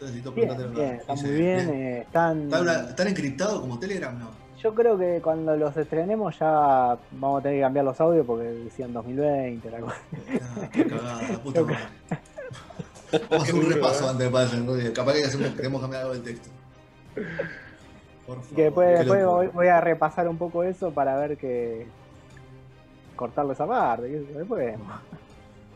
Necesito 0.00 0.32
Bien, 0.32 0.50
está 0.50 1.14
muy 1.14 1.30
bien. 1.30 1.70
eh, 1.70 2.00
están, 2.02 2.42
¿Están, 2.44 2.62
una- 2.62 2.80
¿Están 2.90 3.08
encriptados 3.08 3.60
como 3.60 3.78
Telegram? 3.78 4.18
No. 4.18 4.28
Yo 4.62 4.74
creo 4.74 4.98
que 4.98 5.20
cuando 5.22 5.56
los 5.56 5.74
estrenemos 5.76 6.38
ya 6.38 6.98
vamos 7.12 7.40
a 7.40 7.42
tener 7.42 7.58
que 7.58 7.62
cambiar 7.62 7.84
los 7.86 7.98
audios 8.00 8.26
porque 8.26 8.44
decían 8.44 8.92
2020, 8.92 9.70
la 9.70 9.80
cosa. 9.80 9.96
Ah, 10.42 10.68
cagada, 10.70 11.22
la 11.32 11.38
puta 11.42 11.62
madre. 11.62 11.76
Vamos 13.12 13.32
a 13.32 13.36
hacer 13.42 13.54
un 13.54 13.70
repaso 13.72 14.08
antes 14.10 14.26
de 14.26 14.30
pasar, 14.32 14.66
Rodri. 14.66 14.92
Capaz 14.92 15.12
que 15.14 15.24
hacemos- 15.24 15.54
queremos 15.56 15.80
cambiar 15.80 16.02
algo 16.02 16.14
del 16.14 16.22
texto. 16.22 16.48
Por 18.26 18.36
favor. 18.42 18.54
Que 18.54 18.62
después, 18.64 18.98
después 18.98 19.24
voy, 19.26 19.46
voy 19.48 19.66
a 19.68 19.80
repasar 19.80 20.28
un 20.28 20.36
poco 20.36 20.62
eso 20.62 20.90
para 20.92 21.16
ver 21.16 21.36
que. 21.38 21.86
cortarlo 23.16 23.52
esa 23.52 23.66
parte. 23.66 24.08
Después 24.08 24.66
vemos. 24.66 24.88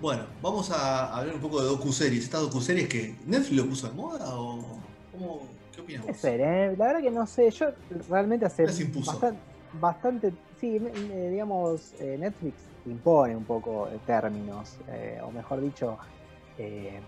Bueno, 0.00 0.24
vamos 0.42 0.70
a 0.70 1.16
hablar 1.16 1.34
un 1.36 1.40
poco 1.40 1.62
de 1.62 1.68
docuseries. 1.68 2.24
¿Estas 2.24 2.42
docuseries 2.42 2.88
que 2.88 3.14
Netflix 3.26 3.52
lo 3.52 3.66
puso 3.66 3.88
de 3.88 3.94
moda 3.94 4.36
o 4.36 4.80
cómo, 5.12 5.42
qué 5.74 5.80
opinas 5.80 6.24
¿eh? 6.24 6.74
La 6.76 6.86
verdad 6.86 7.00
que 7.00 7.10
no 7.10 7.26
sé. 7.26 7.50
Yo 7.50 7.66
realmente 8.08 8.46
hace 8.46 8.66
bastante. 9.80 10.32
sí, 10.60 10.78
digamos, 10.78 11.94
eh, 12.00 12.16
Netflix 12.18 12.54
impone 12.86 13.34
un 13.36 13.44
poco 13.44 13.88
de 13.90 13.98
términos, 13.98 14.76
eh, 14.88 15.20
o 15.24 15.30
mejor 15.30 15.60
dicho, 15.60 15.96
eh, 16.58 17.00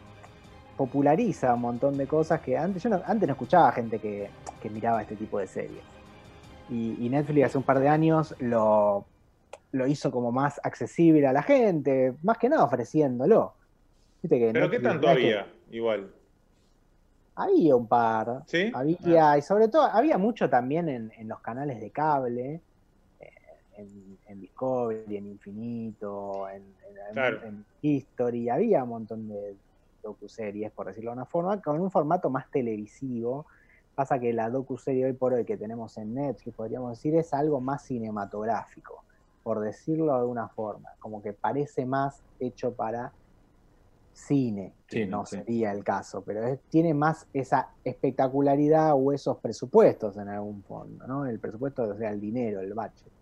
populariza 0.77 1.55
un 1.55 1.61
montón 1.61 1.97
de 1.97 2.07
cosas 2.07 2.41
que 2.41 2.57
antes 2.57 2.83
yo 2.83 2.91
no, 2.91 3.03
antes 3.07 3.27
no 3.27 3.33
escuchaba 3.33 3.73
gente 3.73 3.99
que, 3.99 4.31
que 4.61 4.71
miraba 4.71 5.03
este 5.03 5.17
tipo 5.17 5.39
de 5.39 5.47
series. 5.47 5.83
Y, 6.69 6.97
y 6.99 7.09
Netflix 7.09 7.47
hace 7.47 7.59
un 7.59 7.65
par 7.65 7.79
de 7.79 7.89
años 7.89 8.35
lo, 8.41 9.07
lo 9.77 9.87
hizo 9.87 10.11
como 10.11 10.33
más 10.33 10.61
accesible 10.65 11.27
a 11.27 11.33
la 11.33 11.43
gente, 11.43 12.15
más 12.23 12.39
que 12.39 12.49
nada 12.49 12.65
ofreciéndolo. 12.65 13.55
Viste 14.23 14.39
que 14.39 14.51
Pero 14.53 14.71
¿qué 14.71 14.81
tanto 14.81 15.07
no 15.07 15.13
es 15.13 15.19
que- 15.19 15.25
había? 15.39 15.53
Igual. 15.71 16.13
Había 17.35 17.77
un 17.77 17.87
par. 17.87 18.43
¿Sí? 18.47 18.71
Había, 18.75 19.37
y 19.37 19.43
sobre 19.43 19.69
todo, 19.69 19.83
había 19.83 20.17
mucho 20.17 20.49
también 20.49 20.89
en, 20.89 21.13
en 21.17 21.29
los 21.29 21.41
canales 21.41 21.79
de 21.81 21.91
cable, 21.91 22.63
eh, 23.21 23.31
en, 23.77 24.19
en 24.27 24.41
Discovery, 24.41 25.17
en 25.19 25.27
Infinito, 25.27 26.49
en, 26.49 26.63
en- 26.63 27.13
Claro. 27.13 27.43
en 27.45 27.65
History, 27.83 28.49
había 28.49 28.83
un 28.85 28.89
montón 28.91 29.29
de 29.29 29.57
docuseries, 30.03 30.73
por 30.73 30.87
decirlo 30.87 31.11
de 31.11 31.17
una 31.17 31.27
forma, 31.27 31.61
con 31.61 31.79
un 31.81 31.91
formato 31.91 32.31
más 32.31 32.51
televisivo. 32.51 33.47
Pasa 33.95 34.19
que 34.19 34.33
la 34.33 34.49
docuserie 34.51 35.05
hoy 35.07 35.13
por 35.15 35.33
hoy 35.35 35.45
que 35.45 35.57
tenemos 35.57 35.97
en 35.99 36.15
Netflix, 36.15 36.57
podríamos 36.57 36.91
decir, 36.93 37.15
es 37.17 37.33
algo 37.35 37.61
más 37.61 37.85
cinematográfico, 37.85 39.05
por 39.47 39.61
decirlo 39.61 40.07
de 40.15 40.19
alguna 40.19 40.49
forma, 40.49 40.89
como 40.99 41.23
que 41.23 41.33
parece 41.33 41.87
más 41.87 42.25
hecho 42.41 42.75
para 42.75 43.15
cine, 44.13 44.77
que 44.89 45.07
no 45.07 45.25
sí. 45.25 45.37
sería 45.37 45.71
el 45.73 45.85
caso, 45.85 46.25
pero 46.25 46.45
es- 46.47 46.61
tiene 46.69 46.95
más 46.95 47.29
esa 47.33 47.69
espectacularidad 47.85 48.95
o 48.97 49.13
esos 49.13 49.39
presupuestos 49.41 50.17
en 50.17 50.29
algún 50.29 50.65
fondo, 50.65 51.07
¿no? 51.07 51.27
El 51.27 51.39
presupuesto, 51.39 51.85
o 51.85 51.97
sea, 51.97 52.11
el 52.11 52.21
dinero, 52.21 52.61
el 52.61 52.75
budget. 52.75 53.13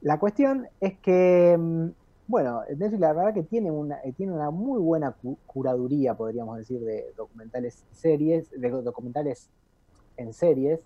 La 0.00 0.18
cuestión 0.18 0.68
es 0.80 1.00
que, 1.00 1.56
mm, 1.58 1.88
bueno, 2.28 2.62
Netflix 2.76 3.00
la 3.00 3.12
verdad 3.14 3.34
que 3.34 3.44
tiene 3.44 3.70
una, 3.70 4.00
eh, 4.04 4.14
tiene 4.14 4.32
una 4.34 4.50
muy 4.50 4.80
buena 4.80 5.12
cu- 5.12 5.40
curaduría, 5.46 6.16
podríamos 6.16 6.58
decir, 6.58 6.80
de 6.82 7.12
documentales 7.16 7.86
series, 7.90 8.50
de 8.50 8.70
documentales 8.70 9.50
en 10.16 10.32
series, 10.32 10.80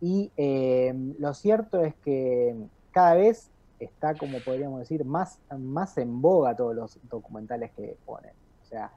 y 0.00 0.32
eh, 0.36 0.94
lo 1.18 1.34
cierto 1.34 1.80
es 1.82 1.94
que 2.02 2.56
cada 2.92 3.14
vez 3.14 3.52
está, 3.84 4.16
como 4.16 4.38
podríamos 4.44 4.80
decir, 4.80 5.04
más, 5.04 5.40
más 5.58 5.96
en 5.98 6.20
boga 6.20 6.54
todos 6.56 6.74
los 6.74 6.98
documentales 7.02 7.72
que 7.76 7.98
ponen. 8.04 8.32
O 8.60 8.64
sea, 8.64 8.92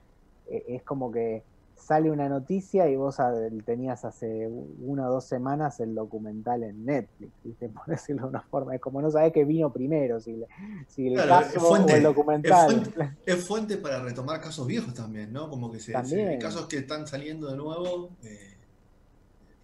eh, 0.45 0.63
es 0.67 0.83
como 0.83 1.11
que 1.11 1.45
sale 1.77 2.09
una 2.09 2.29
noticia 2.29 2.87
y 2.89 2.95
vos 2.95 3.17
tenías 3.65 4.05
hace 4.05 4.47
una 4.47 5.09
o 5.09 5.13
dos 5.13 5.27
semanas 5.27 5.79
el 5.81 5.93
documental 5.93 6.63
en 6.63 6.85
Netflix, 6.85 7.33
¿viste? 7.43 7.69
por 7.73 7.85
decirlo 7.87 8.23
de 8.23 8.29
una 8.29 8.41
forma. 8.43 8.75
Es 8.75 8.81
como 8.81 9.01
no 9.01 9.11
sabés 9.11 9.33
qué 9.33 9.43
vino 9.43 9.71
primero, 9.73 10.19
si, 10.21 10.37
le- 10.37 10.47
si 10.87 11.07
el 11.07 11.13
Claro, 11.15 11.31
caso 11.31 11.57
es 11.57 11.63
fuente, 11.63 11.93
o 11.93 11.95
el 11.95 12.01
es 12.01 12.07
documental. 12.07 12.71
fuente. 12.71 13.09
Es 13.25 13.47
fuente 13.47 13.77
para 13.77 14.03
retomar 14.03 14.39
casos 14.39 14.67
viejos 14.67 14.93
también, 14.93 15.33
¿no? 15.33 15.49
Como 15.49 15.71
que 15.71 15.79
se, 15.79 15.93
se- 16.05 16.37
casos 16.39 16.67
que 16.67 16.77
están 16.77 17.07
saliendo 17.07 17.49
de 17.49 17.57
nuevo 17.57 18.15
eh, 18.21 18.54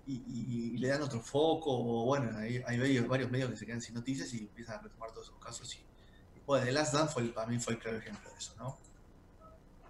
y, 0.05 0.13
y- 0.13 0.75
y 0.75 0.77
le 0.77 0.87
dan 0.87 1.01
otro 1.01 1.19
foco, 1.19 1.71
o 1.71 2.05
bueno, 2.05 2.37
hay, 2.37 2.59
varios, 3.07 3.31
medios 3.31 3.49
que 3.49 3.57
se 3.57 3.65
quedan 3.65 3.81
sin 3.81 3.95
noticias 3.95 4.33
y 4.33 4.39
empiezan 4.39 4.79
a 4.79 4.81
retomar 4.81 5.11
todos 5.11 5.27
esos 5.27 5.39
casos. 5.39 5.75
Y, 5.75 6.39
bueno, 6.45 6.65
The 6.65 6.71
Last 6.71 6.93
Dance 6.93 7.13
fue 7.13 7.23
para 7.25 7.47
mí 7.47 7.59
fue 7.59 7.73
el 7.73 7.79
claro 7.79 7.97
ejemplo 7.97 8.29
de 8.29 8.37
eso, 8.37 8.53
¿no? 8.57 8.75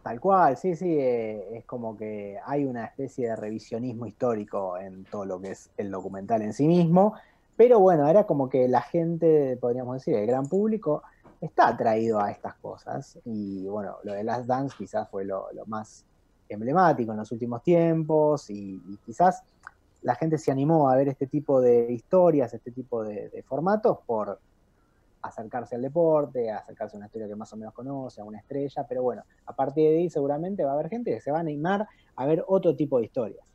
Tal 0.04 0.20
cual, 0.20 0.58
sí, 0.58 0.76
sí, 0.76 0.98
eh, 0.98 1.58
es 1.58 1.66
como 1.66 1.96
que 1.96 2.38
hay 2.46 2.66
una 2.66 2.86
especie 2.86 3.28
de 3.30 3.36
revisionismo 3.36 4.08
histórico 4.08 4.78
en 4.78 5.06
todo 5.06 5.26
lo 5.26 5.40
que 5.40 5.52
es 5.52 5.70
el 5.78 5.92
documental 5.92 6.42
en 6.42 6.54
sí 6.54 6.68
mismo, 6.68 7.14
pero 7.56 7.80
bueno, 7.80 8.08
era 8.08 8.26
como 8.26 8.50
que 8.50 8.68
la 8.68 8.82
gente, 8.82 9.58
podríamos 9.62 9.98
decir, 9.98 10.16
el 10.16 10.26
gran 10.26 10.50
público, 10.50 11.04
está 11.40 11.68
atraído 11.68 12.20
a 12.20 12.32
estas 12.32 12.56
cosas 12.56 13.20
y 13.26 13.68
bueno, 13.68 13.98
lo 14.04 14.14
de 14.14 14.24
Last 14.24 14.48
Dance 14.48 14.76
quizás 14.76 15.08
fue 15.10 15.24
lo, 15.24 15.48
más 15.68 16.04
emblemático 16.50 17.12
en 17.12 17.20
los 17.20 17.32
últimos 17.32 17.62
tiempos 17.64 18.50
y 18.50 18.80
quizás 19.06 19.44
la 20.02 20.16
gente 20.16 20.38
se 20.38 20.52
animó 20.52 20.90
a 20.90 20.96
ver 20.96 21.10
este 21.10 21.28
tipo 21.28 21.62
de 21.62 21.92
historias, 21.92 22.54
este 22.54 22.72
tipo 22.72 23.04
de, 23.04 23.44
formatos 23.48 24.00
por 24.06 24.40
acercarse 25.22 25.76
al 25.76 25.84
deporte, 25.84 26.50
acercarse 26.50 26.96
a 26.96 26.98
una 26.98 27.06
historia 27.06 27.28
que 27.28 27.36
más 27.36 27.54
o 27.54 27.58
menos 27.58 27.74
conoce, 27.74 28.22
a 28.22 28.24
una 28.24 28.40
estrella, 28.40 28.86
pero 28.88 29.04
bueno, 29.04 29.24
a 29.46 29.56
partir 29.56 29.90
de 29.92 30.00
ahí 30.00 30.10
seguramente 30.10 30.64
va 30.64 30.72
a 30.72 30.74
haber 30.74 30.90
gente 30.90 31.12
que 31.12 31.22
se 31.22 31.32
va 31.32 31.38
a 31.38 31.42
animar 31.42 31.88
a 32.16 32.26
ver 32.26 32.44
otro 32.48 32.76
tipo 32.76 32.98
de 32.98 33.06
historias. 33.06 33.46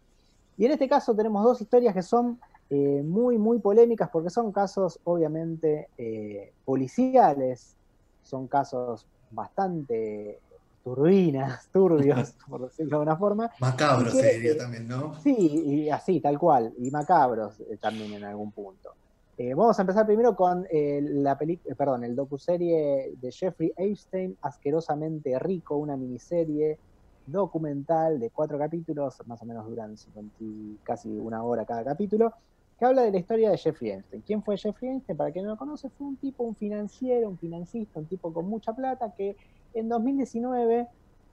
Y 0.57 0.65
en 0.67 0.73
este 0.73 0.89
caso 0.89 1.15
tenemos 1.15 1.43
dos 1.43 1.61
historias 1.61 1.93
que 1.93 2.03
son 2.03 2.39
eh, 2.71 3.03
muy, 3.05 3.37
muy 3.39 3.59
polémicas 3.59 4.09
porque 4.11 4.31
son 4.31 4.53
casos 4.53 5.01
obviamente 5.05 5.89
eh, 5.99 6.53
policiales, 6.65 7.77
son 8.23 8.47
casos 8.47 9.07
bastante 9.31 10.41
turbinas, 10.87 11.69
turbios, 11.73 12.37
por 12.49 12.63
decirlo 12.63 12.99
de 12.99 13.03
una 13.03 13.17
forma, 13.17 13.51
Macabro 13.59 14.09
¿Y 14.09 14.13
qué- 14.13 14.19
se 14.23 14.35
diría 14.35 14.57
también, 14.57 14.87
¿no? 14.87 15.19
Sí, 15.21 15.35
y 15.37 15.91
así, 15.91 16.21
tal 16.21 16.39
cual, 16.39 16.73
y 16.79 16.91
macabros 16.93 17.59
eh, 17.61 17.77
también 17.81 18.13
en 18.13 18.23
algún 18.25 18.53
punto. 18.53 18.91
Eh, 19.37 19.53
vamos 19.53 19.77
a 19.79 19.83
empezar 19.83 20.07
primero 20.07 20.35
con 20.37 20.65
eh, 20.71 21.01
la 21.03 21.37
película, 21.37 21.75
perdón, 21.75 22.05
el 22.05 22.15
docuserie 22.15 23.15
de 23.17 23.33
Jeffrey 23.33 23.73
Epstein, 23.77 24.39
Asquerosamente 24.41 25.37
Rico, 25.41 25.77
una 25.77 25.97
miniserie 25.97 26.79
documental 27.27 28.21
de 28.21 28.31
cuatro 28.31 28.57
capítulos, 28.57 29.17
más 29.27 29.43
o 29.43 29.45
menos 29.45 29.67
duran 29.67 29.97
50 29.97 30.37
y 30.39 30.79
casi 30.85 31.09
una 31.19 31.43
hora 31.43 31.67
cada 31.67 31.85
capítulo, 31.85 32.33
que 32.79 32.85
habla 32.87 33.03
de 33.03 33.11
la 33.11 33.19
historia 33.19 33.51
de 33.51 33.59
Jeffrey 33.59 33.91
Epstein. 33.91 34.23
¿Quién 34.23 34.43
fue 34.43 34.57
Jeffrey 34.57 34.97
Epstein? 34.97 35.17
Para 35.19 35.33
quien 35.33 35.45
no 35.45 35.51
lo 35.51 35.57
conoce, 35.57 35.91
fue 35.91 36.07
un 36.07 36.17
tipo, 36.17 36.45
un 36.45 36.55
financiero, 36.55 37.29
un 37.29 37.39
financista, 37.39 37.99
un 37.99 38.07
tipo 38.07 38.33
con 38.33 38.47
mucha 38.47 38.73
plata 38.75 39.13
que 39.17 39.37
en 39.77 39.89
2019 39.91 40.89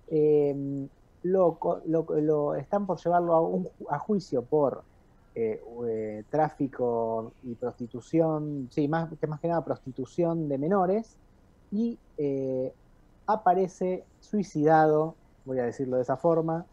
eh, 0.09 0.87
lo, 1.23 2.55
están 2.55 2.85
por 2.85 2.99
llevarlo 3.01 3.71
a, 3.89 3.95
a 3.95 3.99
juicio 3.99 4.43
por 4.43 4.83
eh, 5.33 5.61
eh, 5.87 6.23
tráfico 6.29 7.31
y 7.43 7.55
prostitución, 7.55 8.67
sí, 8.69 8.87
más 8.87 9.09
que 9.19 9.27
más 9.27 9.39
que 9.39 9.47
nada 9.47 9.63
prostitución 9.63 10.49
de 10.49 10.57
menores 10.57 11.17
y 11.71 11.97
aparece 13.25 14.03
suicidado, 14.19 15.15
voy 15.45 15.59
a 15.59 15.63
decirlo 15.63 15.95
de 15.95 16.03
esa 16.03 16.17
forma, 16.17 16.65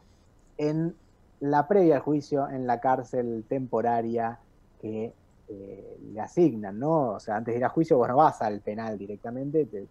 en 0.58 0.94
la 1.38 1.68
previa 1.68 1.96
al 1.96 2.02
juicio, 2.02 2.48
en 2.50 2.66
la 2.66 2.80
cárcel 2.80 3.44
temporaria 3.48 4.40
que 4.80 5.14
le 5.48 6.20
asignan, 6.20 6.78
¿no? 6.78 7.12
O 7.12 7.20
sea, 7.20 7.36
antes 7.36 7.54
de 7.54 7.58
ir 7.58 7.64
a 7.64 7.70
juicio, 7.70 7.96
vos 7.96 8.08
no 8.08 8.16
vas 8.16 8.42
al 8.42 8.60
penal 8.60 8.98
directamente, 8.98 9.64
te, 9.64 9.86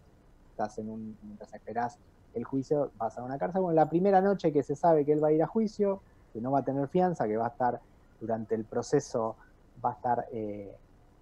estás 0.60 0.78
en 0.78 0.90
un, 0.90 1.18
mientras 1.22 1.52
esperás 1.54 1.98
el 2.34 2.44
juicio, 2.44 2.92
vas 2.96 3.16
a 3.18 3.22
una 3.22 3.38
cárcel. 3.38 3.62
Bueno, 3.62 3.74
la 3.74 3.88
primera 3.88 4.20
noche 4.20 4.52
que 4.52 4.62
se 4.62 4.76
sabe 4.76 5.04
que 5.04 5.12
él 5.12 5.24
va 5.24 5.28
a 5.28 5.32
ir 5.32 5.42
a 5.42 5.46
juicio, 5.46 6.02
que 6.32 6.40
no 6.40 6.52
va 6.52 6.60
a 6.60 6.64
tener 6.64 6.86
fianza, 6.88 7.26
que 7.26 7.36
va 7.36 7.46
a 7.46 7.50
estar 7.50 7.80
durante 8.20 8.54
el 8.54 8.64
proceso, 8.64 9.36
va 9.84 9.90
a 9.90 9.94
estar 9.94 10.26
eh, 10.32 10.76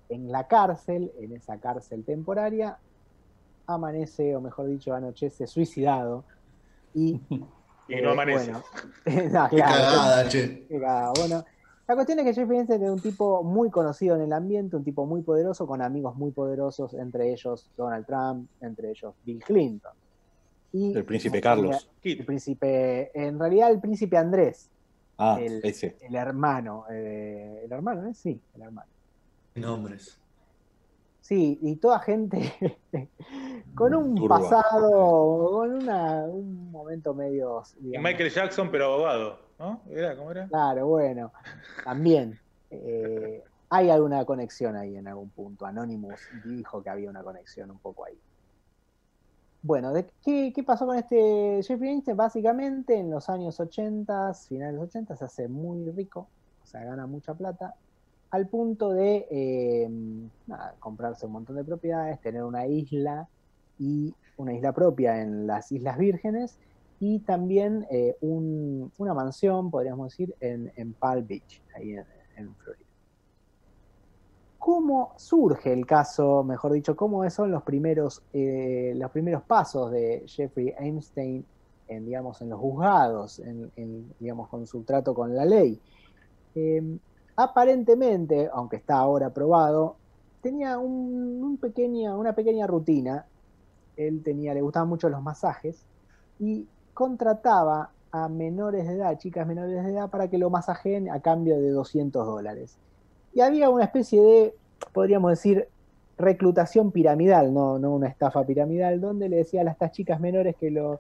en 0.08 0.30
la 0.30 0.46
cárcel, 0.46 1.12
en 1.18 1.32
esa 1.32 1.58
cárcel 1.58 2.04
temporaria, 2.04 2.78
amanece, 3.66 4.34
o 4.34 4.40
mejor 4.40 4.66
dicho, 4.66 4.92
anochece 4.94 5.46
suicidado. 5.46 6.24
Y, 6.94 7.20
y 7.88 7.96
no 8.02 8.08
eh, 8.08 8.12
amanece. 8.12 8.52
Bueno, 8.52 8.64
Qué 9.50 9.58
cagada, 9.58 10.28
che. 10.28 10.66
Qué 10.66 10.80
cagada. 10.80 11.12
Bueno, 11.16 11.44
la 11.88 11.94
cuestión 11.94 12.18
es 12.18 12.24
que 12.26 12.34
Jeffrey 12.34 12.58
Einstein 12.58 12.82
es 12.84 12.90
un 12.90 13.00
tipo 13.00 13.42
muy 13.42 13.70
conocido 13.70 14.14
en 14.14 14.22
el 14.22 14.32
ambiente, 14.32 14.76
un 14.76 14.84
tipo 14.84 15.06
muy 15.06 15.22
poderoso, 15.22 15.66
con 15.66 15.80
amigos 15.82 16.14
muy 16.16 16.30
poderosos, 16.30 16.92
entre 16.94 17.32
ellos 17.32 17.70
Donald 17.76 18.06
Trump, 18.06 18.48
entre 18.60 18.90
ellos 18.90 19.14
Bill 19.24 19.42
Clinton. 19.42 19.92
Y 20.72 20.94
El 20.94 21.04
príncipe 21.04 21.40
Carlos. 21.40 21.88
El 22.02 22.24
príncipe, 22.26 23.10
en 23.18 23.38
realidad 23.38 23.70
el 23.70 23.80
príncipe 23.80 24.16
Andrés, 24.18 24.70
Ah, 25.20 25.36
el, 25.40 25.60
ese. 25.64 25.96
el 26.02 26.14
hermano, 26.14 26.84
eh, 26.90 27.62
el 27.64 27.72
hermano, 27.72 28.06
¿eh? 28.06 28.14
Sí, 28.14 28.40
el 28.54 28.62
hermano. 28.62 28.88
Nombres. 29.56 30.16
Sí, 31.28 31.58
y 31.60 31.76
toda 31.76 31.98
gente 31.98 32.40
con 33.74 33.94
un 33.94 34.14
Turba. 34.14 34.38
pasado, 34.38 35.50
con 35.50 35.74
una, 35.74 36.22
un 36.24 36.70
momento 36.70 37.12
medio... 37.12 37.62
Y 37.82 37.98
Michael 37.98 38.30
Jackson, 38.30 38.70
pero 38.70 38.86
abogado, 38.86 39.38
¿no? 39.58 39.82
¿Era? 39.90 40.16
¿Cómo 40.16 40.30
era? 40.30 40.48
Claro, 40.48 40.86
bueno, 40.86 41.30
también 41.84 42.40
eh, 42.70 43.44
hay 43.68 43.90
alguna 43.90 44.24
conexión 44.24 44.74
ahí 44.74 44.96
en 44.96 45.06
algún 45.06 45.28
punto. 45.28 45.66
Anonymous 45.66 46.18
dijo 46.46 46.82
que 46.82 46.88
había 46.88 47.10
una 47.10 47.22
conexión 47.22 47.70
un 47.70 47.78
poco 47.78 48.06
ahí. 48.06 48.18
Bueno, 49.60 49.92
¿de 49.92 50.06
qué, 50.24 50.50
qué 50.54 50.62
pasó 50.62 50.86
con 50.86 50.96
este 50.96 51.60
Jeffrey 51.62 51.90
Einstein? 51.90 52.16
Básicamente 52.16 52.98
en 52.98 53.10
los 53.10 53.28
años 53.28 53.60
80, 53.60 54.32
finales 54.32 54.72
de 54.76 54.80
los 54.80 54.88
80, 54.88 55.14
se 55.14 55.24
hace 55.26 55.46
muy 55.46 55.90
rico, 55.90 56.26
o 56.64 56.66
sea, 56.66 56.84
gana 56.84 57.06
mucha 57.06 57.34
plata, 57.34 57.74
al 58.30 58.48
punto 58.48 58.92
de 58.92 59.26
eh, 59.30 59.88
comprarse 60.78 61.26
un 61.26 61.32
montón 61.32 61.56
de 61.56 61.64
propiedades, 61.64 62.20
tener 62.20 62.44
una 62.44 62.66
isla 62.66 63.28
y 63.78 64.12
una 64.36 64.54
isla 64.54 64.72
propia 64.72 65.20
en 65.22 65.46
las 65.46 65.72
Islas 65.72 65.98
Vírgenes 65.98 66.58
y 67.00 67.20
también 67.20 67.86
eh, 67.90 68.16
un- 68.20 68.92
una 68.98 69.14
mansión, 69.14 69.70
podríamos 69.70 70.08
decir, 70.10 70.34
en, 70.40 70.72
en 70.76 70.94
Palm 70.94 71.26
Beach, 71.26 71.62
ahí 71.76 71.92
en, 72.36 72.56
Florida. 72.56 72.86
¿Cómo 74.58 75.14
surge 75.16 75.72
el 75.72 75.86
caso, 75.86 76.42
mejor 76.44 76.72
dicho, 76.72 76.96
cómo 76.96 77.28
son 77.30 77.50
los 77.52 77.62
primeros, 77.62 78.22
eh, 78.32 78.92
los 78.96 79.10
primeros 79.12 79.44
pasos 79.44 79.90
de 79.92 80.24
Jeffrey 80.26 80.74
Einstein 80.78 81.46
en, 81.86 82.04
digamos, 82.04 82.40
en 82.42 82.50
los 82.50 82.58
juzgados, 82.60 83.38
en, 83.40 84.14
digamos, 84.18 84.48
con 84.48 84.66
su 84.66 84.84
trato 84.84 85.14
con 85.14 85.34
la 85.34 85.44
ley? 85.44 85.80
Aparentemente, 87.38 88.50
aunque 88.52 88.74
está 88.74 88.98
ahora 88.98 89.30
probado, 89.30 89.94
tenía 90.42 90.76
una 90.76 92.32
pequeña 92.32 92.66
rutina. 92.66 93.26
Él 93.96 94.24
tenía, 94.24 94.54
le 94.54 94.60
gustaban 94.60 94.88
mucho 94.88 95.08
los 95.08 95.22
masajes 95.22 95.86
y 96.40 96.66
contrataba 96.94 97.90
a 98.10 98.28
menores 98.28 98.88
de 98.88 98.94
edad, 98.94 99.16
chicas 99.18 99.46
menores 99.46 99.84
de 99.84 99.92
edad, 99.92 100.10
para 100.10 100.26
que 100.26 100.36
lo 100.36 100.50
masajeen 100.50 101.08
a 101.10 101.20
cambio 101.20 101.60
de 101.60 101.70
200 101.70 102.26
dólares. 102.26 102.76
Y 103.32 103.40
había 103.40 103.70
una 103.70 103.84
especie 103.84 104.20
de, 104.20 104.54
podríamos 104.92 105.30
decir, 105.30 105.68
reclutación 106.16 106.90
piramidal, 106.90 107.54
no, 107.54 107.78
no 107.78 107.94
una 107.94 108.08
estafa 108.08 108.44
piramidal, 108.44 109.00
donde 109.00 109.28
le 109.28 109.36
decían 109.36 109.68
a 109.68 109.70
estas 109.70 109.92
chicas 109.92 110.18
menores 110.18 110.56
que 110.56 110.72
lo, 110.72 110.98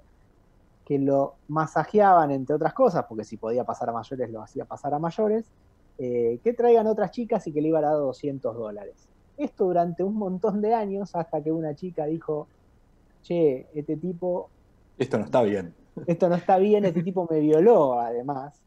que 0.84 1.00
lo 1.00 1.34
masajeaban, 1.48 2.30
entre 2.30 2.54
otras 2.54 2.74
cosas, 2.74 3.06
porque 3.08 3.24
si 3.24 3.36
podía 3.36 3.64
pasar 3.64 3.88
a 3.88 3.92
mayores, 3.92 4.30
lo 4.30 4.40
hacía 4.40 4.66
pasar 4.66 4.94
a 4.94 5.00
mayores, 5.00 5.50
eh, 5.98 6.38
que 6.44 6.52
traigan 6.52 6.86
otras 6.86 7.10
chicas 7.10 7.44
y 7.48 7.52
que 7.52 7.60
le 7.60 7.68
iban 7.68 7.84
a 7.84 7.88
dar 7.88 7.98
200 7.98 8.56
dólares. 8.56 8.94
Esto 9.36 9.64
durante 9.64 10.04
un 10.04 10.14
montón 10.14 10.60
de 10.60 10.72
años, 10.72 11.14
hasta 11.16 11.42
que 11.42 11.50
una 11.50 11.74
chica 11.74 12.06
dijo, 12.06 12.46
che, 13.22 13.66
este 13.74 13.96
tipo 13.96 14.48
Esto 14.96 15.18
no 15.18 15.24
está 15.24 15.42
bien. 15.42 15.74
esto 16.06 16.28
no 16.28 16.36
está 16.36 16.58
bien, 16.58 16.84
este 16.84 17.02
tipo 17.02 17.26
me 17.28 17.40
violó 17.40 17.98
además. 17.98 18.60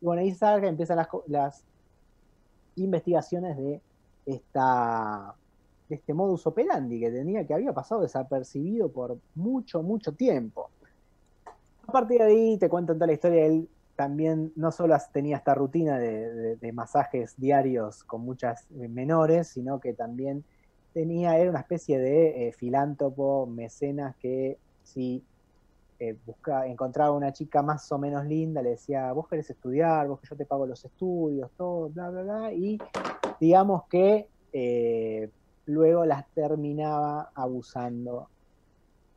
Y 0.00 0.04
bueno, 0.04 0.22
ahí 0.22 0.32
salga, 0.32 0.68
empiezan 0.68 1.04
las, 1.26 1.64
investigaciones 2.76 3.56
de 3.56 3.80
esta 4.26 5.34
de 5.88 5.94
este 5.94 6.12
modus 6.12 6.46
operandi 6.46 7.00
que 7.00 7.10
tenía, 7.10 7.46
que 7.46 7.54
había 7.54 7.72
pasado 7.72 8.02
desapercibido 8.02 8.90
por 8.90 9.18
mucho, 9.34 9.82
mucho 9.82 10.12
tiempo. 10.12 10.68
A 11.86 11.92
partir 11.92 12.18
de 12.18 12.24
ahí 12.24 12.58
te 12.58 12.68
cuento 12.68 12.92
toda 12.92 13.06
la 13.06 13.12
historia, 13.12 13.46
él 13.46 13.68
también 13.96 14.52
no 14.56 14.70
solo 14.72 14.96
tenía 15.12 15.38
esta 15.38 15.54
rutina 15.54 15.98
de, 15.98 16.32
de- 16.32 16.56
de 16.56 16.72
masajes 16.72 17.34
diarios 17.36 18.04
con 18.04 18.22
muchas 18.22 18.66
eh, 18.70 18.88
menores, 18.88 19.48
sino 19.48 19.80
que 19.80 19.94
también 19.94 20.44
tenía, 20.92 21.38
era 21.38 21.50
una 21.50 21.60
especie 21.60 21.98
de 21.98 22.48
eh, 22.48 22.52
filántropo, 22.52 23.46
mecenas 23.46 24.16
que 24.18 24.58
si 24.82 25.26
eh, 25.98 26.18
busca, 26.24 26.66
encontraba 26.66 27.12
una 27.12 27.32
chica 27.32 27.62
más 27.62 27.90
o 27.92 27.98
menos 27.98 28.24
linda, 28.26 28.62
le 28.62 28.70
decía, 28.70 29.12
vos 29.12 29.26
querés 29.28 29.48
estudiar, 29.50 30.08
vos 30.08 30.20
que 30.20 30.28
yo 30.30 30.36
te 30.36 30.46
pago 30.46 30.66
los 30.66 30.84
estudios, 30.84 31.50
todo, 31.56 31.88
bla, 31.90 32.10
bla, 32.10 32.22
bla, 32.22 32.52
y 32.52 32.78
digamos 33.40 33.82
que 33.88 34.30
eh, 34.52 35.30
luego 35.66 36.04
las 36.04 36.24
terminaba 36.34 37.30
abusando 37.34 38.30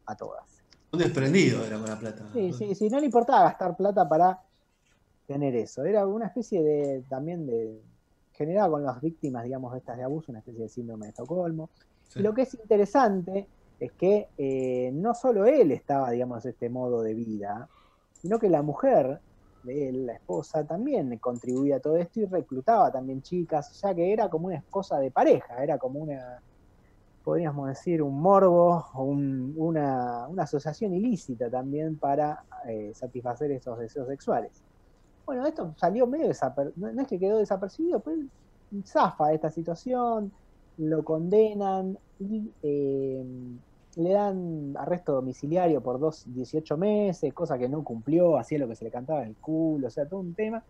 a 0.06 0.16
todas. 0.16 0.64
Un 0.92 1.00
desprendido 1.00 1.66
era 1.66 1.78
con 1.78 1.88
la 1.90 2.00
plata. 2.00 2.26
Sí, 2.34 2.54
sí, 2.54 2.76
sí, 2.76 2.90
no 2.90 3.00
le 3.00 3.06
importaba 3.06 3.44
gastar 3.44 3.76
plata 3.76 4.08
para 4.08 4.40
tener 5.30 5.56
eso. 5.56 5.84
Era 5.86 6.08
una 6.08 6.26
especie 6.28 6.64
de, 6.64 7.04
también 7.08 7.46
de, 7.46 7.81
generaba 8.34 8.72
con 8.72 8.84
las 8.84 9.00
víctimas, 9.00 9.44
digamos, 9.44 9.72
de 9.74 9.78
estas 9.80 9.98
de 9.98 10.04
abuso, 10.04 10.31
una 10.31 10.40
especie 10.40 10.64
de 10.64 10.70
síndrome 10.70 11.06
de 11.06 11.10
Estocolmo. 11.12 11.70
Sí. 12.02 12.20
Y 12.20 12.24
lo 12.24 12.34
que 12.34 12.42
es 12.44 12.54
interesante 12.56 13.48
es 13.80 13.92
que 13.94 14.28
eh, 14.38 14.92
no 14.94 15.14
solo 15.14 15.46
él 15.46 15.71
estaba, 15.71 16.09
digamos, 16.12 16.44
este 16.45 16.68
modo 16.69 17.04
de 17.04 17.14
vida, 17.14 17.69
sino 18.12 18.40
que 18.40 18.50
la 18.50 18.64
mujer 18.64 19.21
de 19.62 19.90
él, 19.90 20.06
la 20.07 20.14
esposa, 20.14 20.66
también 20.66 21.18
contribuía 21.19 21.76
a 21.78 21.80
todo 21.80 21.98
esto 21.98 22.21
y 22.21 22.26
reclutaba 22.26 22.92
también 22.92 23.21
chicas, 23.21 23.69
o 23.71 23.76
sea 23.76 23.94
que 23.94 24.12
era 24.12 24.30
como 24.30 24.48
una 24.48 24.57
esposa 24.57 25.00
de 25.00 25.12
pareja, 25.12 25.64
era 25.64 25.78
como 25.78 26.00
una, 26.00 26.42
podríamos 27.24 27.68
decir, 27.69 28.02
un 28.02 28.19
morbo, 28.21 28.86
o 28.94 29.04
un- 29.04 29.54
una, 29.57 30.28
una 30.28 30.44
asociación 30.44 30.94
ilícita 30.94 31.50
también 31.50 32.00
para 32.00 32.44
eh, 32.68 32.92
satisfacer 32.95 33.52
esos 33.52 33.78
deseos 33.80 34.07
sexuales. 34.07 34.64
Bueno, 35.30 35.45
esto 35.45 35.76
salió 35.78 36.07
medio 36.07 36.28
desapercibido, 36.28 36.92
no, 36.92 37.02
es 37.04 37.07
que 37.07 37.19
quedó 37.19 37.38
desapercibido, 37.38 38.00
pues 38.00 38.18
zafa 38.83 39.28
de 39.28 39.36
esta 39.36 39.52
situación, 39.52 40.31
lo 40.80 41.06
condenan 41.06 42.00
y 42.18 42.52
eh, 42.64 43.24
le 43.95 44.12
dan 44.12 44.74
arresto 44.76 45.14
domiciliario 45.14 45.81
por 45.81 46.00
dos, 46.00 46.24
18 46.33 46.78
meses, 46.78 47.31
cosa 47.31 47.59
que 47.59 47.69
no 47.69 47.83
cumplió, 47.83 48.40
hacía 48.40 48.57
lo 48.57 48.68
que 48.68 48.76
se 48.76 48.86
le 48.86 48.90
cantaba 48.90 49.21
en 49.21 49.28
el 49.28 49.36
culo, 49.36 49.86
o 49.86 49.92
sea, 49.92 50.07
todo 50.07 50.19
un 50.19 50.33
tema. 50.33 50.64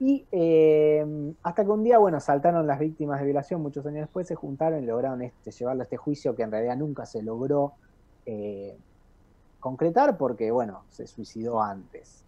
Y 0.00 0.26
eh, 0.32 1.32
hasta 1.44 1.64
que 1.64 1.70
un 1.70 1.84
día, 1.84 1.98
bueno, 1.98 2.18
saltaron 2.18 2.66
las 2.66 2.80
víctimas 2.80 3.20
de 3.20 3.26
violación, 3.26 3.62
muchos 3.62 3.86
años 3.86 4.00
después 4.00 4.26
se 4.26 4.34
juntaron 4.34 4.82
y 4.82 4.86
lograron 4.86 5.22
este, 5.22 5.52
llevarlo 5.52 5.82
a 5.82 5.84
este 5.84 5.96
juicio 5.96 6.34
que 6.34 6.42
en 6.42 6.50
realidad 6.50 6.76
nunca 6.76 7.06
se 7.06 7.22
logró 7.22 7.74
eh, 8.26 8.76
concretar 9.60 10.18
porque, 10.18 10.50
bueno, 10.50 10.82
se 10.88 11.06
suicidó 11.06 11.62
antes. 11.62 12.23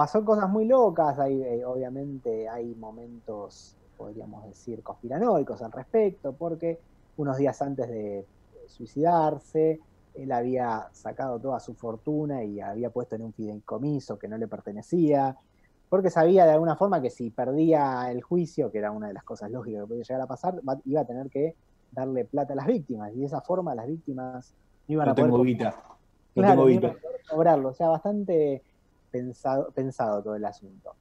Pasó 0.00 0.24
cosas 0.24 0.48
muy 0.48 0.64
locas, 0.66 1.18
hay, 1.18 1.42
eh, 1.42 1.62
obviamente 1.66 2.48
hay 2.48 2.74
momentos, 2.74 3.76
podríamos 3.96 4.46
decir, 4.46 4.82
conspiranoicos 4.82 5.60
al 5.62 5.70
respecto, 5.72 6.34
porque 6.34 6.80
unos 7.16 7.36
días 7.36 7.60
antes 7.60 7.86
de 7.90 8.26
suicidarse, 8.66 9.78
él 10.14 10.32
había 10.32 10.88
sacado 10.94 11.38
toda 11.38 11.60
su 11.60 11.74
fortuna 11.74 12.42
y 12.42 12.60
había 12.60 12.88
puesto 12.88 13.14
en 13.16 13.22
un 13.24 13.34
fideicomiso 13.34 14.18
que 14.18 14.26
no 14.28 14.38
le 14.38 14.48
pertenecía, 14.48 15.36
porque 15.90 16.08
sabía 16.08 16.46
de 16.46 16.52
alguna 16.52 16.76
forma 16.76 17.02
que 17.02 17.10
si 17.10 17.30
perdía 17.30 18.10
el 18.10 18.22
juicio, 18.22 18.70
que 18.72 18.78
era 18.78 18.92
una 18.92 19.08
de 19.08 19.12
las 19.14 19.24
cosas 19.24 19.50
lógicas 19.50 19.82
que 19.82 19.86
podía 19.88 20.04
llegar 20.08 20.22
a 20.22 20.26
pasar, 20.26 20.54
iba 20.86 21.02
a 21.02 21.06
tener 21.06 21.28
que 21.28 21.56
darle 21.90 22.24
plata 22.24 22.54
a 22.54 22.56
las 22.56 22.66
víctimas, 22.66 23.12
y 23.14 23.18
de 23.20 23.26
esa 23.26 23.42
forma 23.42 23.74
las 23.74 23.86
víctimas 23.86 24.54
no 24.88 24.94
iban 24.94 25.08
No 25.08 25.12
a 25.12 25.14
poder 25.14 25.32
tengo 25.32 25.36
co- 25.36 25.44
guita. 25.44 25.68
No 26.36 26.42
Claro, 26.42 26.62
tengo 26.62 26.66
iban 26.68 26.84
guita. 26.84 26.88
a 26.96 27.00
poder 27.00 27.20
cobrarlo, 27.28 27.68
o 27.70 27.74
sea, 27.74 27.88
bastante 27.88 28.64
pensado, 29.10 29.70
pensado 29.72 30.22
todo 30.22 30.34
el 30.34 30.44
asunto. 30.44 30.94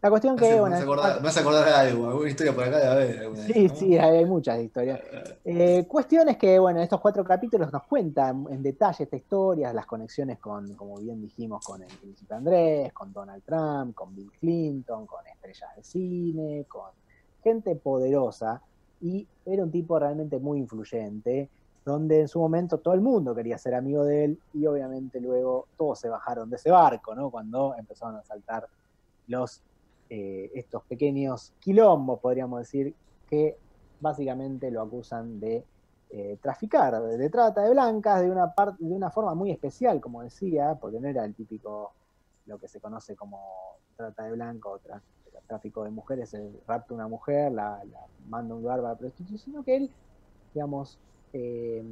La 0.00 0.10
cuestión 0.10 0.36
que, 0.36 0.60
bueno, 0.60 0.76
hace 0.76 0.84
acordar, 0.84 1.20
me 1.20 1.28
hace 1.28 1.40
acordar 1.40 1.64
de 1.64 1.72
algo, 1.72 2.06
alguna 2.06 2.30
historia 2.30 2.54
por 2.54 2.62
acá 2.62 2.78
de 2.78 2.86
haber. 2.86 3.36
Sí, 3.36 3.64
esas, 3.64 3.72
¿no? 3.72 3.76
sí, 3.80 3.98
hay 3.98 4.16
hay 4.18 4.24
muchas 4.26 4.60
historias. 4.60 5.00
Eh, 5.44 5.86
cuestiones 5.88 6.36
que, 6.36 6.56
bueno, 6.60 6.80
estos 6.80 7.00
cuatro 7.00 7.24
capítulos 7.24 7.72
nos 7.72 7.82
cuentan 7.82 8.46
en 8.48 8.62
detalle 8.62 9.02
esta 9.04 9.16
historia, 9.16 9.72
las 9.72 9.86
conexiones 9.86 10.38
con, 10.38 10.74
como 10.74 10.98
bien 10.98 11.20
dijimos, 11.20 11.64
con 11.64 11.82
el 11.82 11.88
príncipe 11.88 12.32
Andrés, 12.32 12.92
con 12.92 13.12
Donald 13.12 13.42
Trump, 13.44 13.96
con 13.96 14.14
Bill 14.14 14.30
Clinton, 14.38 15.04
con 15.04 15.26
estrellas 15.26 15.74
de 15.74 15.82
cine, 15.82 16.66
con 16.68 16.90
gente 17.42 17.74
poderosa. 17.74 18.62
Y 19.00 19.26
era 19.44 19.64
un 19.64 19.72
tipo 19.72 19.98
realmente 19.98 20.38
muy 20.38 20.60
influyente, 20.60 21.50
donde 21.88 22.20
en 22.20 22.28
su 22.28 22.38
momento 22.38 22.78
todo 22.78 22.94
el 22.94 23.00
mundo 23.00 23.34
quería 23.34 23.58
ser 23.58 23.74
amigo 23.74 24.04
de 24.04 24.24
él 24.24 24.38
y 24.52 24.66
obviamente 24.66 25.20
luego 25.20 25.66
todos 25.76 25.98
se 25.98 26.08
bajaron 26.08 26.50
de 26.50 26.56
ese 26.56 26.70
barco, 26.70 27.14
¿no? 27.14 27.30
Cuando 27.30 27.74
empezaron 27.76 28.16
a 28.16 28.22
saltar 28.22 28.66
los 29.26 29.62
eh, 30.10 30.50
estos 30.54 30.84
pequeños 30.84 31.52
quilombos, 31.58 32.20
podríamos 32.20 32.60
decir, 32.60 32.94
que 33.28 33.56
básicamente 34.00 34.70
lo 34.70 34.82
acusan 34.82 35.38
de 35.40 35.64
eh, 36.10 36.38
traficar, 36.40 37.02
de 37.02 37.28
trata 37.28 37.62
de 37.62 37.70
blancas, 37.70 38.22
de 38.22 38.30
una, 38.30 38.52
parte 38.54 38.82
de 38.82 38.92
una 38.94 39.10
forma 39.10 39.34
muy 39.34 39.50
especial, 39.50 40.00
como 40.00 40.22
decía, 40.22 40.76
porque 40.80 40.98
no 41.00 41.08
era 41.08 41.24
el 41.24 41.34
típico, 41.34 41.92
lo 42.46 42.58
que 42.58 42.68
se 42.68 42.80
conoce 42.80 43.14
como 43.16 43.38
trata 43.96 44.24
de 44.24 44.32
blanca 44.32 44.68
o 44.70 44.78
tra- 44.78 45.02
tráfico 45.46 45.84
de 45.84 45.90
mujeres, 45.90 46.32
el 46.34 46.60
rapta 46.66 46.94
a 46.94 46.96
una 46.96 47.08
mujer, 47.08 47.52
la, 47.52 47.82
la 47.84 48.00
manda 48.28 48.54
a 48.54 48.56
un 48.56 48.62
lugar 48.62 48.80
para 48.80 48.96
prostitución, 48.96 49.38
sino 49.38 49.62
que 49.62 49.76
él, 49.76 49.90
digamos, 50.54 50.98
eh, 51.32 51.82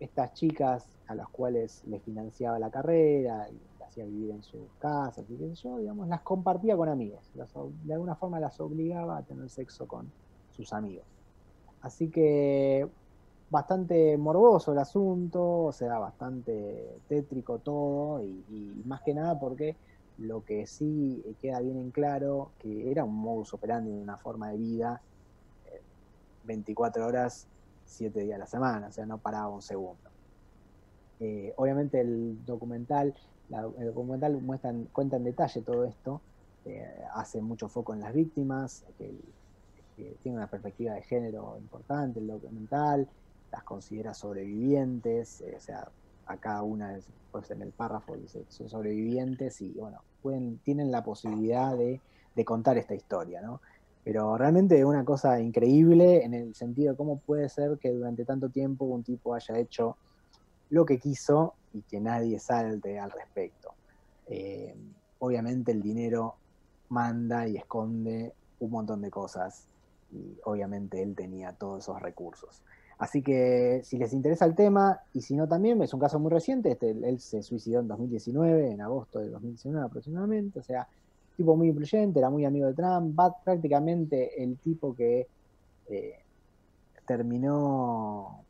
estas 0.00 0.34
chicas 0.34 0.88
a 1.06 1.14
las 1.14 1.28
cuales 1.28 1.82
les 1.86 2.02
financiaba 2.02 2.58
la 2.58 2.70
carrera 2.70 3.48
las 3.78 3.88
hacía 3.88 4.04
vivir 4.04 4.30
en 4.30 4.42
sus 4.42 4.72
casas 4.78 5.24
y 5.28 5.54
yo, 5.54 5.78
digamos, 5.78 6.08
las 6.08 6.22
compartía 6.22 6.76
con 6.76 6.88
amigos. 6.88 7.30
Las 7.34 7.52
de 7.84 7.92
alguna 7.92 8.14
forma 8.14 8.40
las 8.40 8.58
obligaba 8.60 9.18
a 9.18 9.22
tener 9.22 9.48
sexo 9.50 9.86
con 9.86 10.10
sus 10.50 10.72
amigos. 10.72 11.04
Así 11.82 12.08
que 12.08 12.88
bastante 13.50 14.16
morboso 14.16 14.72
el 14.72 14.78
asunto, 14.78 15.64
o 15.64 15.72
sea, 15.72 15.98
bastante 15.98 17.00
tétrico 17.08 17.58
todo, 17.58 18.22
y, 18.22 18.44
y 18.48 18.82
más 18.86 19.02
que 19.02 19.12
nada 19.12 19.38
porque 19.38 19.76
lo 20.18 20.44
que 20.44 20.66
sí 20.66 21.22
queda 21.40 21.60
bien 21.60 21.76
en 21.76 21.90
claro, 21.90 22.52
que 22.58 22.90
era 22.90 23.04
un 23.04 23.14
modus 23.14 23.54
operandi, 23.54 23.90
una 23.90 24.16
forma 24.16 24.50
de 24.50 24.56
vida, 24.56 25.02
eh, 25.66 25.82
24 26.44 27.06
horas, 27.06 27.48
7 27.92 28.20
días 28.20 28.36
a 28.36 28.40
la 28.40 28.46
semana, 28.46 28.88
o 28.88 28.92
sea, 28.92 29.06
no 29.06 29.18
paraba 29.20 29.48
un 29.50 29.62
segundo. 29.62 30.10
Eh, 31.18 31.52
obviamente 31.56 32.00
el 32.00 32.44
documental, 32.44 33.14
la- 33.48 33.70
el 33.78 33.86
documental 33.86 34.40
muestra, 34.42 34.72
cuenta 34.92 35.16
en 35.16 35.24
detalle 35.24 35.62
todo 35.62 35.84
esto, 35.84 36.24
eh, 36.64 36.84
hace 37.14 37.40
mucho 37.40 37.68
foco 37.68 37.94
en 37.94 38.00
las 38.00 38.12
víctimas, 38.12 38.84
que, 38.98 39.18
tiene 40.20 40.38
una 40.38 40.48
perspectiva 40.50 40.94
de 40.94 41.02
género 41.02 41.56
importante 41.58 42.18
el 42.20 42.26
documental, 42.26 43.08
las 43.50 43.62
considera 43.64 44.14
sobrevivientes, 44.14 45.40
eh, 45.42 45.54
o 45.56 45.60
sea, 45.60 45.92
a 46.26 46.38
cada 46.38 46.62
una, 46.62 46.96
es- 46.96 47.12
pues 47.30 47.50
en 47.50 47.62
el 47.62 47.72
párrafo 47.72 48.16
dice, 48.16 48.46
son 48.48 48.68
sobrevivientes 48.68 49.60
y 49.60 49.72
bueno, 49.74 50.04
pueden, 50.20 50.58
tienen 50.60 50.90
la 50.90 51.04
posibilidad 51.04 51.76
de, 51.76 52.02
de 52.34 52.44
contar 52.44 52.78
esta 52.78 52.94
historia, 52.94 53.40
¿no? 53.42 53.60
Pero 54.04 54.36
realmente 54.36 54.78
es 54.78 54.84
una 54.84 55.04
cosa 55.04 55.40
increíble 55.40 56.24
en 56.24 56.34
el 56.34 56.54
sentido 56.54 56.92
de 56.92 56.96
cómo 56.96 57.18
puede 57.18 57.48
ser 57.48 57.78
que 57.78 57.90
durante 57.90 58.24
tanto 58.24 58.48
tiempo 58.48 58.84
un 58.84 59.02
tipo 59.02 59.34
haya 59.34 59.58
hecho 59.58 59.96
lo 60.70 60.84
que 60.84 60.98
quiso 60.98 61.54
y 61.72 61.82
que 61.82 62.00
nadie 62.00 62.38
salte 62.38 62.98
al 62.98 63.10
respecto. 63.10 63.74
Eh, 64.26 64.74
obviamente 65.18 65.72
el 65.72 65.82
dinero 65.82 66.34
manda 66.88 67.46
y 67.46 67.56
esconde 67.56 68.32
un 68.60 68.70
montón 68.70 69.02
de 69.02 69.10
cosas 69.10 69.66
y 70.10 70.38
obviamente 70.44 71.02
él 71.02 71.14
tenía 71.14 71.52
todos 71.52 71.84
esos 71.84 72.00
recursos. 72.00 72.62
Así 72.98 73.22
que 73.22 73.80
si 73.84 73.98
les 73.98 74.12
interesa 74.12 74.44
el 74.44 74.54
tema, 74.54 75.00
y 75.12 75.22
si 75.22 75.34
no 75.34 75.48
también, 75.48 75.82
es 75.82 75.92
un 75.92 75.98
caso 75.98 76.20
muy 76.20 76.30
reciente, 76.30 76.70
este, 76.70 76.90
él 76.90 77.18
se 77.18 77.42
suicidó 77.42 77.80
en 77.80 77.88
2019, 77.88 78.70
en 78.70 78.80
agosto 78.80 79.18
de 79.18 79.28
2019 79.28 79.84
aproximadamente, 79.84 80.60
o 80.60 80.62
sea, 80.62 80.86
tipo 81.36 81.56
muy 81.56 81.68
influyente, 81.68 82.18
era 82.20 82.30
muy 82.30 82.44
amigo 82.44 82.66
de 82.68 82.74
Trump, 82.74 83.18
prácticamente 83.44 84.42
el 84.42 84.58
tipo 84.60 84.94
que 84.94 85.28
eh, 85.86 86.14
terminó 87.06 88.46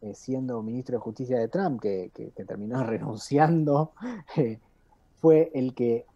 eh, 0.00 0.14
siendo 0.14 0.62
ministro 0.62 0.96
de 0.98 1.00
Justicia 1.02 1.38
de 1.38 1.48
Trump, 1.48 1.80
que, 1.82 2.10
que- 2.14 2.32
terminó 2.46 2.82
renunciando, 2.84 3.94
eh, 4.36 4.60
fue 5.16 5.50
el 5.54 5.74
que 5.74 6.06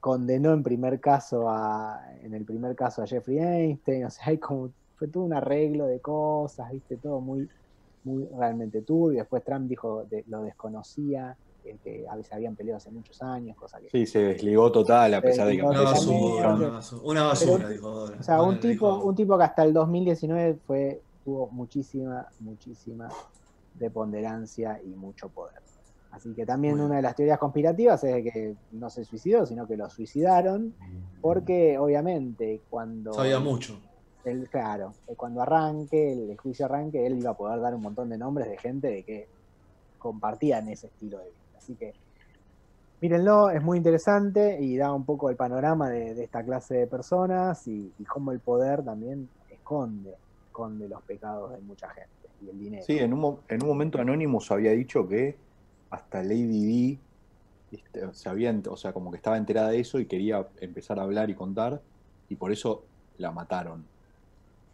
condenó 0.00 0.52
en 0.52 0.62
primer 0.62 1.00
caso 1.00 1.48
a, 1.50 2.00
en 2.22 2.34
el 2.34 2.44
primer 2.44 2.74
caso 2.76 3.02
a 3.02 3.06
Jeffrey 3.06 3.38
Einstein, 3.38 4.06
o 4.06 4.10
sea, 4.10 4.26
hay 4.28 4.38
como, 4.38 4.74
fue 4.96 5.08
todo 5.08 5.24
un 5.24 5.34
arreglo 5.34 5.86
de 5.86 6.00
cosas, 6.00 6.70
viste, 6.72 6.98
todo 6.98 7.20
muy, 7.20 7.48
muy 8.04 8.26
realmente 8.38 8.82
turbio. 8.82 9.20
Después 9.20 9.44
Trump 9.44 9.68
dijo 9.68 10.04
de, 10.06 10.24
lo 10.28 10.42
desconocía, 10.42 11.38
que 11.82 12.04
a 12.08 12.16
veces 12.16 12.32
habían 12.32 12.56
peleado 12.56 12.76
hace 12.78 12.90
muchos 12.90 13.20
años, 13.22 13.56
cosa 13.56 13.80
que 13.80 13.88
Sí, 13.90 14.06
se 14.06 14.18
desligó 14.20 14.70
total, 14.72 15.14
a 15.14 15.20
pesar 15.22 15.46
de 15.46 15.56
que 15.56 15.62
Una 15.62 15.80
basura, 15.82 16.54
una 16.54 16.68
basura, 16.68 17.02
una 17.04 17.22
basura, 17.24 17.56
Pero- 17.58 17.68
dijo 17.68 17.88
ahora. 17.88 18.16
O 18.18 18.22
sea, 18.22 18.42
un 18.42 18.54
tipo, 18.60 18.68
dijo- 18.96 19.04
un 19.04 19.14
tipo 19.14 19.38
que 19.38 19.44
hasta 19.44 19.62
el 19.64 19.72
2019 19.72 20.58
fue, 20.66 21.02
tuvo 21.24 21.48
muchísima, 21.50 22.26
muchísima 22.40 23.08
preponderancia 23.78 24.80
y 24.84 24.88
mucho 24.88 25.28
poder. 25.28 25.60
Así 26.10 26.34
que 26.34 26.44
también 26.44 26.78
una 26.78 26.96
de 26.96 27.02
las 27.02 27.14
teorías 27.16 27.38
conspirativas 27.38 28.04
es 28.04 28.14
de 28.16 28.22
que 28.22 28.54
no 28.72 28.90
se 28.90 29.02
suicidó, 29.04 29.46
sino 29.46 29.66
que 29.66 29.76
lo 29.78 29.88
suicidaron, 29.88 30.74
porque 31.22 31.78
obviamente 31.78 32.60
cuando 32.68 33.14
Sabía 33.14 33.38
mucho. 33.40 33.80
él, 34.24 34.46
claro, 34.50 34.92
cuando 35.16 35.40
arranque, 35.40 36.12
el, 36.12 36.30
el 36.30 36.36
juicio 36.36 36.66
arranque, 36.66 37.06
él 37.06 37.18
iba 37.18 37.30
a 37.30 37.36
poder 37.36 37.60
dar 37.60 37.74
un 37.74 37.80
montón 37.80 38.10
de 38.10 38.18
nombres 38.18 38.46
de 38.50 38.58
gente 38.58 38.88
de 38.88 39.02
que 39.04 39.28
compartían 39.98 40.68
ese 40.68 40.88
estilo 40.88 41.18
de 41.18 41.24
vida. 41.24 41.36
Así 41.62 41.76
que 41.76 41.92
mírenlo, 43.00 43.50
es 43.50 43.62
muy 43.62 43.78
interesante 43.78 44.58
y 44.60 44.76
da 44.76 44.92
un 44.92 45.04
poco 45.04 45.30
el 45.30 45.36
panorama 45.36 45.88
de, 45.90 46.24
esta 46.24 46.44
clase 46.44 46.74
de 46.74 46.86
personas 46.88 47.64
y, 47.68 47.94
cómo 48.08 48.32
el 48.32 48.40
poder 48.40 48.84
también 48.84 49.30
esconde, 49.48 50.16
esconde 50.44 50.88
los 50.88 51.02
pecados 51.04 51.52
de 51.52 51.60
mucha 51.60 51.88
gente 51.90 52.30
y 52.40 52.50
el 52.50 52.58
dinero. 52.58 52.84
Sí, 52.84 52.98
en 52.98 53.12
un, 53.12 53.20
mo- 53.20 53.44
en 53.48 53.62
un 53.62 53.68
momento 53.68 53.98
Anonymous 54.00 54.50
había 54.50 54.72
dicho 54.72 55.06
que 55.06 55.38
hasta 55.90 56.22
Lady 56.24 56.98
D 57.70 57.76
este, 57.76 58.12
se 58.12 58.28
había, 58.28 58.52
o 58.68 58.76
sea, 58.76 58.92
como 58.92 59.12
que 59.12 59.18
estaba 59.18 59.36
enterada 59.36 59.70
de 59.70 59.78
eso 59.78 60.00
y 60.00 60.06
quería 60.06 60.48
empezar 60.60 60.98
a 60.98 61.04
hablar 61.04 61.30
y 61.30 61.36
contar, 61.36 61.80
y 62.28 62.34
por 62.34 62.50
eso 62.50 62.88
la 63.18 63.30
mataron. 63.30 63.88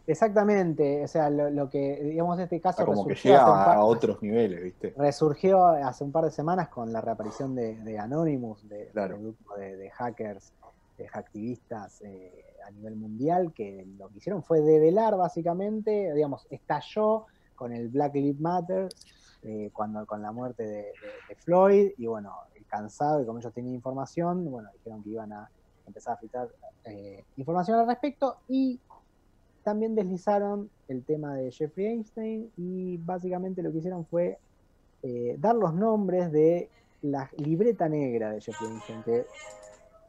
Exactamente, 0.09 1.03
o 1.03 1.07
sea, 1.07 1.29
lo, 1.29 1.51
lo 1.51 1.69
que, 1.69 2.01
digamos, 2.03 2.39
este 2.39 2.57
O 2.57 2.61
caso 2.61 2.77
sea, 2.77 2.85
como 2.87 3.03
que 3.03 3.09
resurgió 3.13 3.35
hace 3.35 3.45
un 3.51 3.51
llega 3.57 3.65
par- 3.65 3.77
a 3.77 3.83
otros 3.83 4.21
niveles, 4.23 4.63
¿viste? 4.63 4.93
resurgió 4.97 5.65
hace 5.67 6.03
un 6.03 6.11
par 6.11 6.25
de 6.25 6.31
semanas 6.31 6.69
con 6.69 6.91
la 6.91 6.99
reaparición 6.99 7.53
de, 7.53 7.75
de 7.83 7.99
Anonymous, 7.99 8.67
de, 8.67 8.89
Claro. 8.89 9.13
del 9.13 9.23
grupo 9.23 9.55
de, 9.55 9.77
de 9.77 9.89
hackers, 9.91 10.53
de 10.97 11.07
hacktivistas 11.07 12.01
eh, 12.01 12.43
a 12.67 12.71
nivel 12.71 12.95
mundial, 12.95 13.53
que 13.53 13.85
lo 13.99 14.09
que 14.09 14.17
hicieron 14.17 14.43
fue 14.43 14.61
develar 14.61 15.15
básicamente, 15.15 16.11
digamos, 16.15 16.47
estalló 16.49 17.27
con 17.53 17.71
el 17.71 17.89
Black 17.89 18.15
Lives 18.15 18.41
Matter, 18.41 18.87
eh, 19.43 19.69
cuando 19.71 20.05
con 20.07 20.23
la 20.23 20.31
muerte 20.31 20.63
de, 20.63 20.75
de- 20.77 20.91
de 21.29 21.35
Floyd, 21.35 21.91
y 21.97 22.07
bueno, 22.07 22.33
cansado 22.67 23.21
y 23.21 23.25
como 23.27 23.37
ellos 23.39 23.53
tenían 23.53 23.75
información, 23.75 24.49
bueno, 24.49 24.69
dijeron 24.73 25.03
que 25.03 25.09
iban 25.11 25.31
a 25.33 25.49
empezar 25.85 26.15
a 26.15 26.17
filtrar 26.17 26.49
eh, 26.85 27.23
información 27.35 27.79
al 27.79 27.87
respecto 27.87 28.37
y 28.47 28.81
también 29.63 29.95
deslizaron 29.95 30.69
el 30.87 31.03
tema 31.03 31.35
de 31.35 31.51
Jeffrey 31.51 31.87
Einstein 31.87 32.51
y 32.57 32.97
básicamente 32.97 33.61
lo 33.61 33.71
que 33.71 33.79
hicieron 33.79 34.05
fue 34.05 34.37
eh, 35.03 35.35
dar 35.39 35.55
los 35.55 35.73
nombres 35.73 36.31
de 36.31 36.69
la 37.01 37.29
libreta 37.37 37.87
negra 37.87 38.31
de 38.31 38.41
Jeffrey 38.41 38.69
Einstein, 38.69 39.03
que 39.03 39.27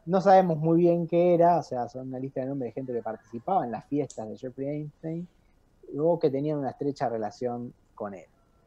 no 0.05 0.19
sabemos 0.21 0.57
muy 0.57 0.79
bien 0.79 1.07
qué 1.07 1.33
era, 1.33 1.57
o 1.59 1.63
sea, 1.63 1.87
son 1.87 2.07
una 2.09 2.19
lista 2.19 2.41
de 2.41 2.47
nombres 2.47 2.69
de 2.69 2.73
gente 2.73 2.93
que 2.93 3.01
participaba 3.01 3.63
en 3.65 3.71
las 3.71 3.85
fiestas 3.87 4.27
de 4.29 4.37
Jeffrey 4.37 4.67
Einstein 4.67 5.27
o 5.97 6.19
que 6.19 6.29
tenían 6.29 6.59
una 6.59 6.71
estrecha 6.71 7.09
relación 7.09 7.73
con 7.95 8.13
él. 8.13 8.25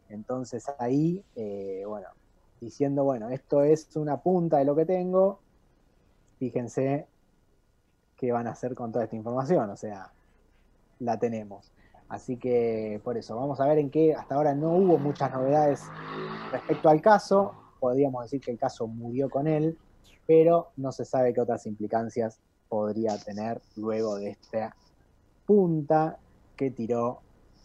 Entonces 0.08 0.64
ahí, 0.78 1.24
eh, 1.34 1.82
bueno, 1.86 2.08
diciendo, 2.60 3.04
bueno, 3.04 3.30
esto 3.30 3.62
es 3.62 3.94
una 3.96 4.22
punta 4.22 4.58
de 4.58 4.64
lo 4.64 4.76
que 4.76 4.86
tengo, 4.86 5.40
fíjense 6.38 7.08
qué 8.16 8.32
van 8.32 8.46
a 8.46 8.52
hacer 8.52 8.74
con 8.74 8.92
toda 8.92 9.04
esta 9.04 9.16
información, 9.16 9.68
o 9.70 9.76
sea, 9.76 10.13
la 10.98 11.18
tenemos. 11.18 11.72
Así 12.08 12.36
que 12.36 13.00
por 13.02 13.16
eso, 13.16 13.36
vamos 13.36 13.60
a 13.60 13.66
ver 13.66 13.78
en 13.78 13.90
qué, 13.90 14.14
hasta 14.14 14.34
ahora 14.34 14.54
no 14.54 14.72
hubo 14.72 14.98
muchas 14.98 15.32
novedades 15.32 15.82
respecto 16.52 16.88
al 16.88 17.00
caso, 17.00 17.54
podríamos 17.80 18.24
decir 18.24 18.40
que 18.40 18.50
el 18.50 18.58
caso 18.58 18.86
murió 18.86 19.28
con 19.28 19.46
él, 19.46 19.78
pero 20.26 20.72
no 20.76 20.92
se 20.92 21.04
sabe 21.04 21.32
qué 21.32 21.40
otras 21.40 21.66
implicancias 21.66 22.40
podría 22.68 23.16
tener 23.18 23.60
luego 23.76 24.16
de 24.16 24.30
esta 24.30 24.76
punta 25.46 26.18
que 26.56 26.70
tiró 26.70 27.20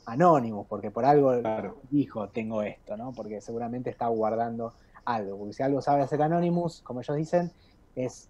Anonymous, 0.05 0.67
porque 0.67 0.91
por 0.91 1.05
algo 1.05 1.39
Claro. 1.39 1.77
dijo, 1.89 2.29
tengo 2.29 2.63
esto, 2.63 2.98
¿no? 2.98 3.12
Porque 3.12 3.41
seguramente 3.41 3.89
está 3.89 4.07
guardando 4.07 4.74
algo, 5.05 5.38
porque 5.38 5.53
si 5.53 5.63
algo 5.63 5.81
sabe 5.81 6.01
hacer 6.01 6.21
Anonymous, 6.21 6.81
como 6.81 7.01
ellos 7.01 7.15
dicen, 7.17 7.51
es 7.95 8.29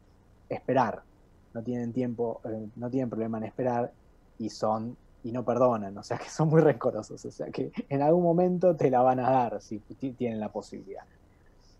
esperar. 0.49 1.03
no 1.51 1.63
tienen 1.63 1.91
tiempo, 1.91 2.41
eh, 2.45 2.69
no 2.75 2.91
tienen 2.91 3.09
problema 3.09 3.39
en 3.39 3.45
esperar 3.45 3.91
y 4.39 4.49
son 4.49 4.97
y 5.21 5.31
no 5.31 5.43
perdonan, 5.43 5.97
o 5.97 6.03
sea 6.03 6.17
que 6.17 6.29
son 6.29 6.47
muy 6.47 6.61
rencorosos, 6.61 7.23
o 7.25 7.31
sea 7.31 7.47
que 7.51 7.71
en 7.89 8.01
algún 8.01 8.23
momento 8.23 8.75
te 8.75 8.89
la 8.89 9.01
van 9.01 9.19
a 9.19 9.29
dar 9.29 9.61
si 9.61 9.79
tienen 9.79 10.39
la 10.39 10.49
posibilidad. 10.49 11.03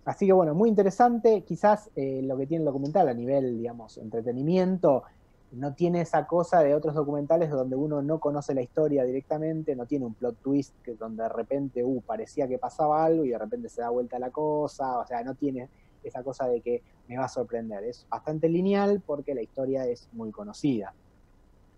Así 0.06 0.26
que 0.26 0.34
bueno, 0.34 0.54
muy 0.54 0.70
interesante, 0.70 1.44
quizás 1.44 1.90
eh, 1.96 2.22
lo 2.24 2.38
que 2.38 2.48
tiene 2.48 2.64
el 2.64 2.66
documental 2.66 3.08
a 3.08 3.14
nivel, 3.14 3.58
digamos, 3.58 3.98
entretenimiento, 3.98 5.04
no 5.52 5.74
tiene 5.74 6.02
esa 6.02 6.28
cosa 6.28 6.62
de 6.62 6.76
otros 6.76 6.94
documentales 6.96 7.50
donde 7.50 7.76
uno 7.76 8.02
no 8.02 8.20
conoce 8.20 8.54
la 8.54 8.62
historia 8.62 9.04
directamente, 9.04 9.76
no 9.76 9.86
tiene 9.86 10.06
un 10.06 10.14
plot 10.14 10.38
twist 10.42 10.74
que 10.84 10.96
donde 10.96 11.24
de 11.24 11.30
repente, 11.30 11.84
uh, 11.84 12.02
parecía 12.02 12.48
que 12.48 12.58
pasaba 12.58 13.04
algo 13.04 13.26
y 13.26 13.30
de 13.30 13.38
repente 13.38 13.70
se 13.70 13.82
da 13.82 13.90
vuelta 13.90 14.20
la 14.20 14.30
cosa, 14.32 15.00
o 15.00 15.06
sea, 15.06 15.24
no 15.24 15.36
tiene 15.36 15.70
esa 16.04 16.24
cosa 16.24 16.48
de 16.48 16.62
que 16.62 16.82
me 17.08 17.18
va 17.18 17.26
a 17.26 17.30
sorprender. 17.30 17.84
Es 17.84 18.06
bastante 18.10 18.48
lineal 18.48 19.02
porque 19.06 19.34
la 19.34 19.42
historia 19.42 19.86
es 19.86 20.08
muy 20.14 20.32
conocida. 20.32 20.94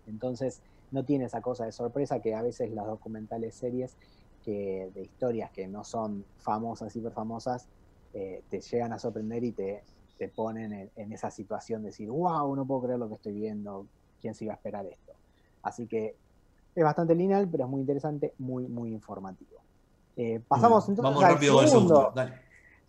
Entonces, 0.06 0.60
no 0.92 1.04
tiene 1.04 1.24
esa 1.24 1.40
cosa 1.40 1.64
de 1.64 1.72
sorpresa 1.72 2.20
que 2.20 2.34
a 2.34 2.42
veces 2.42 2.70
las 2.70 2.86
documentales 2.86 3.54
series 3.54 3.96
que 4.44 4.90
de 4.94 5.02
historias 5.02 5.50
que 5.50 5.66
no 5.68 5.84
son 5.84 6.24
famosas, 6.38 6.94
hiper 6.94 7.12
famosas, 7.12 7.68
eh, 8.12 8.42
te 8.48 8.60
llegan 8.60 8.92
a 8.92 8.98
sorprender 8.98 9.44
y 9.44 9.52
te, 9.52 9.82
te 10.18 10.28
ponen 10.28 10.90
en, 10.94 11.12
esa 11.12 11.30
situación 11.30 11.82
de 11.82 11.88
decir, 11.88 12.10
wow, 12.10 12.54
no 12.54 12.64
puedo 12.64 12.82
creer 12.82 12.98
lo 12.98 13.08
que 13.08 13.14
estoy 13.14 13.32
viendo, 13.32 13.86
¿quién 14.20 14.34
se 14.34 14.44
iba 14.44 14.54
a 14.54 14.56
esperar 14.56 14.86
esto? 14.86 15.12
Así 15.62 15.86
que 15.86 16.16
es 16.74 16.84
bastante 16.84 17.14
lineal, 17.14 17.48
pero 17.50 17.64
es 17.64 17.70
muy 17.70 17.80
interesante, 17.80 18.34
muy, 18.38 18.66
muy 18.68 18.92
informativo. 18.92 19.60
Eh, 20.16 20.40
pasamos 20.46 20.88
entonces 20.88 21.14
Vamos 21.14 21.22
rápido 21.22 21.58
al 21.58 21.68
segundo. 21.68 22.12
Dale. 22.14 22.34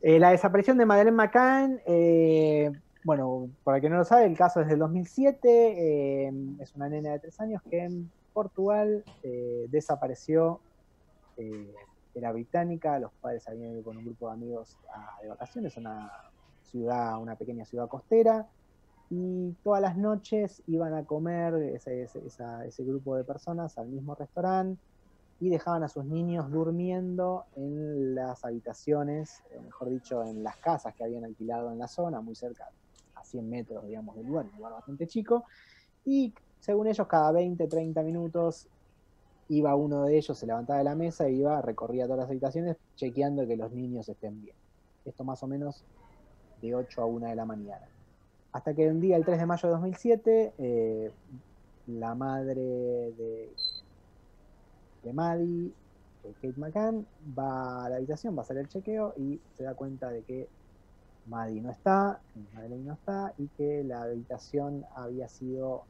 Eh, 0.01 0.19
la 0.19 0.31
desaparición 0.31 0.77
de 0.77 0.85
Madeleine 0.85 1.15
McCann, 1.15 1.81
eh, 1.85 2.69
bueno, 3.03 3.49
para 3.63 3.81
que 3.81 3.89
no 3.89 3.97
lo 3.97 4.05
sabe, 4.05 4.25
el 4.25 4.37
caso 4.37 4.61
es 4.61 4.67
del 4.67 4.79
2007, 4.79 6.27
es 6.59 6.75
una 6.75 6.89
nena 6.89 7.11
de 7.11 7.19
tres 7.19 7.39
años 7.39 7.61
que 7.69 7.83
en 7.83 8.11
Portugal 8.33 9.03
desapareció, 9.69 10.59
era 12.15 12.31
británica, 12.31 12.99
los 12.99 13.11
padres 13.13 13.47
habían 13.47 13.71
ido 13.71 13.83
con 13.83 13.97
un 13.97 14.05
grupo 14.05 14.27
de 14.27 14.33
amigos 14.33 14.77
de 15.21 15.29
vacaciones 15.29 15.75
a 15.77 15.79
una 15.79 16.11
ciudad, 16.61 17.21
una 17.21 17.35
pequeña 17.35 17.65
ciudad 17.65 17.87
costera, 17.87 18.47
y 19.09 19.51
todas 19.63 19.81
las 19.81 19.97
noches 19.97 20.63
iban 20.67 20.93
a 20.93 21.05
comer 21.05 21.53
ese, 21.75 22.03
ese, 22.03 22.83
grupo 22.83 23.15
de 23.15 23.23
personas 23.23 23.77
al 23.77 23.87
mismo 23.87 24.15
restaurante 24.15 24.81
y 25.39 25.49
dejaban 25.49 25.83
a 25.83 25.87
sus 25.87 26.05
niños 26.05 26.49
durmiendo 26.49 27.45
en 27.55 28.15
las 28.15 28.43
habitaciones, 28.45 29.43
eh, 29.51 29.59
mejor 29.63 29.89
dicho, 29.89 30.23
en 30.23 30.43
las 30.43 30.57
casas 30.57 30.95
que 30.95 31.03
habían 31.03 31.25
alquilado 31.25 31.71
en 31.71 31.79
la 31.79 31.87
zona, 31.87 32.21
muy 32.21 32.33
cerca, 32.33 32.65
a 32.65 32.71
100 33.33 33.49
metros, 33.49 33.85
digamos, 33.87 34.15
del 34.15 34.27
lugar, 34.27 34.45
un 34.45 34.57
lugar 34.57 34.73
bastante 34.73 35.07
chico, 35.07 35.45
y 36.05 36.33
según 36.59 36.87
ellos, 36.87 37.07
cada 37.07 37.31
20, 37.31 37.67
30 37.67 38.03
minutos 38.03 38.67
iba 39.49 39.75
uno 39.75 40.03
de 40.03 40.17
ellos, 40.17 40.37
se 40.37 40.45
levantaba 40.45 40.79
de 40.79 40.85
la 40.85 40.95
mesa 40.95 41.27
e 41.27 41.33
iba, 41.33 41.61
recorría 41.61 42.05
todas 42.05 42.19
las 42.19 42.29
habitaciones, 42.29 42.77
chequeando 42.95 43.45
que 43.47 43.57
los 43.57 43.71
niños 43.71 44.07
estén 44.07 44.41
bien. 44.41 44.55
Esto 45.03 45.23
más 45.23 45.41
o 45.43 45.47
menos 45.47 45.83
de 46.61 46.75
8 46.75 47.01
a 47.01 47.05
1 47.05 47.27
de 47.27 47.35
la 47.35 47.45
mañana. 47.45 47.87
Hasta 48.53 48.73
que 48.73 48.87
un 48.87 49.01
día, 49.01 49.17
el 49.17 49.25
3 49.25 49.39
de 49.39 49.45
mayo 49.45 49.67
de 49.67 49.73
2007, 49.73 50.53
eh, 50.57 51.11
la 51.87 52.15
madre 52.15 52.61
de, 52.61 53.51
de 55.03 55.13
Maddie, 55.13 55.73
Kate 56.41 56.53
McCann, 56.57 57.05
va 57.37 57.85
a 57.85 57.89
la 57.89 57.97
habitación, 57.97 58.35
va 58.35 58.39
a 58.39 58.41
hacer 58.43 58.57
el 58.57 58.69
chequeo 58.69 59.13
y 59.17 59.41
se 59.57 59.63
da 59.63 59.73
cuenta 59.73 60.09
de 60.09 60.21
que 60.21 60.47
Maddie 61.25 61.61
no 61.61 61.71
está, 61.71 62.19
Madeleine 62.53 62.85
no 62.85 62.93
está 62.93 63.33
y 63.37 63.47
que 63.49 63.83
la 63.83 64.03
habitación 64.03 64.85
había 64.95 65.27
sido, 65.29 65.83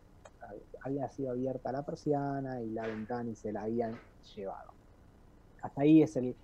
había 0.81 1.09
sido 1.09 1.31
abierta 1.31 1.71
la 1.71 1.83
persiana 1.83 2.61
y 2.61 2.69
la 2.69 2.87
ventana 2.87 3.29
y 3.29 3.35
se 3.35 3.51
la 3.51 3.63
habían 3.63 3.97
llevado. 4.35 4.71
Hasta 5.61 5.81
ahí 5.81 6.03
es 6.03 6.15
el, 6.17 6.35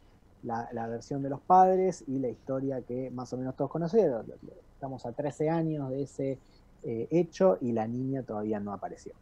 la, 0.43 0.87
versión 0.87 1.21
de 1.21 1.29
los 1.29 1.41
padres 1.41 2.03
y 2.07 2.19
la 2.19 2.29
historia 2.29 2.81
que 2.81 3.11
más 3.11 3.31
o 3.33 3.37
menos 3.37 3.55
todos 3.55 3.69
conocieron. 3.69 4.25
Estamos 4.73 5.05
a 5.05 5.11
13 5.11 5.49
años 5.49 5.89
de 5.89 6.03
ese 6.03 6.39
eh, 6.83 7.07
hecho 7.11 7.57
y 7.61 7.73
la 7.73 7.87
niña 7.87 8.23
todavía 8.23 8.59
no 8.59 8.73
apareció. 8.73 9.13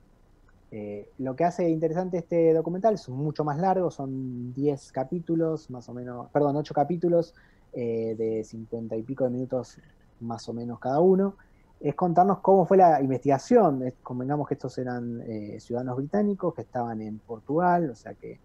Eh, 0.71 1.09
lo 1.19 1.35
que 1.35 1.45
hace 1.45 1.69
interesante 1.69 2.17
este 2.17 2.53
documental 2.53 2.95
es 2.95 3.07
mucho 3.09 3.43
más 3.43 3.57
largo, 3.57 3.89
son 3.89 4.53
10 4.53 4.91
capítulos, 4.91 5.69
más 5.69 5.87
o 5.89 5.93
menos, 5.93 6.29
perdón, 6.31 6.57
8 6.57 6.73
capítulos 6.73 7.33
eh, 7.73 8.15
de 8.17 8.43
50 8.43 8.95
y 8.95 9.03
pico 9.03 9.23
de 9.23 9.29
minutos 9.29 9.77
más 10.19 10.47
o 10.49 10.53
menos 10.53 10.79
cada 10.79 10.99
uno. 10.99 11.37
Es 11.79 11.95
contarnos 11.95 12.39
cómo 12.39 12.65
fue 12.65 12.77
la 12.77 13.01
investigación. 13.01 13.83
convengamos 14.01 14.47
que 14.47 14.55
estos 14.55 14.77
eran 14.79 15.23
ciudadanos 15.59 15.97
británicos 15.97 16.55
que 16.55 16.63
estaban 16.63 17.01
en 17.01 17.19
Portugal, 17.19 17.91
o 17.91 17.95
sea 17.95 18.15
que 18.15 18.39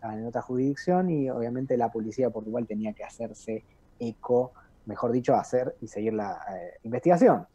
estaban 0.00 0.18
en 0.18 0.26
otra 0.26 0.40
jurisdicción 0.40 1.10
y 1.10 1.28
obviamente 1.28 1.76
la 1.76 1.92
policía 1.92 2.28
de 2.28 2.32
Portugal 2.32 2.66
tenía 2.66 2.94
que 2.94 3.04
hacerse 3.04 3.62
eco, 3.98 4.52
mejor 4.86 5.12
dicho, 5.12 5.34
hacer 5.34 5.76
y 5.82 5.88
seguir 5.88 6.14
la 6.14 6.40
eh, 6.56 6.78
investigación. 6.84 7.46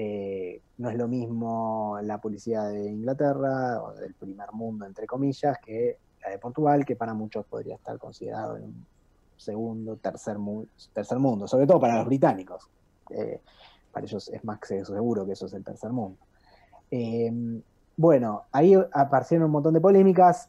Eh, 0.00 0.62
no 0.76 0.90
es 0.90 0.96
lo 0.96 1.08
mismo 1.08 1.98
la 2.02 2.20
policía 2.20 2.62
de 2.62 2.88
Inglaterra 2.88 3.82
o 3.82 3.94
del 3.94 4.14
primer 4.14 4.52
mundo, 4.52 4.86
entre 4.86 5.08
comillas, 5.08 5.58
que 5.58 5.98
la 6.22 6.30
de 6.30 6.38
Portugal, 6.38 6.84
que 6.84 6.94
para 6.94 7.14
muchos 7.14 7.44
podría 7.46 7.74
estar 7.74 7.98
considerado 7.98 8.58
en 8.58 8.62
un 8.62 8.86
segundo, 9.36 9.96
tercer, 9.96 10.36
tercer 10.92 11.18
mundo, 11.18 11.48
sobre 11.48 11.66
todo 11.66 11.80
para 11.80 11.96
los 11.96 12.06
británicos. 12.06 12.70
Eh, 13.10 13.40
para 13.90 14.06
ellos 14.06 14.28
es 14.28 14.44
más 14.44 14.60
seguro 14.62 15.26
que 15.26 15.32
eso 15.32 15.46
es 15.46 15.52
el 15.54 15.64
tercer 15.64 15.90
mundo. 15.90 16.18
bueno, 17.96 18.44
ahí 18.52 18.74
aparecieron 18.92 19.46
un 19.46 19.52
montón 19.52 19.74
de 19.74 19.80
polémicas 19.80 20.48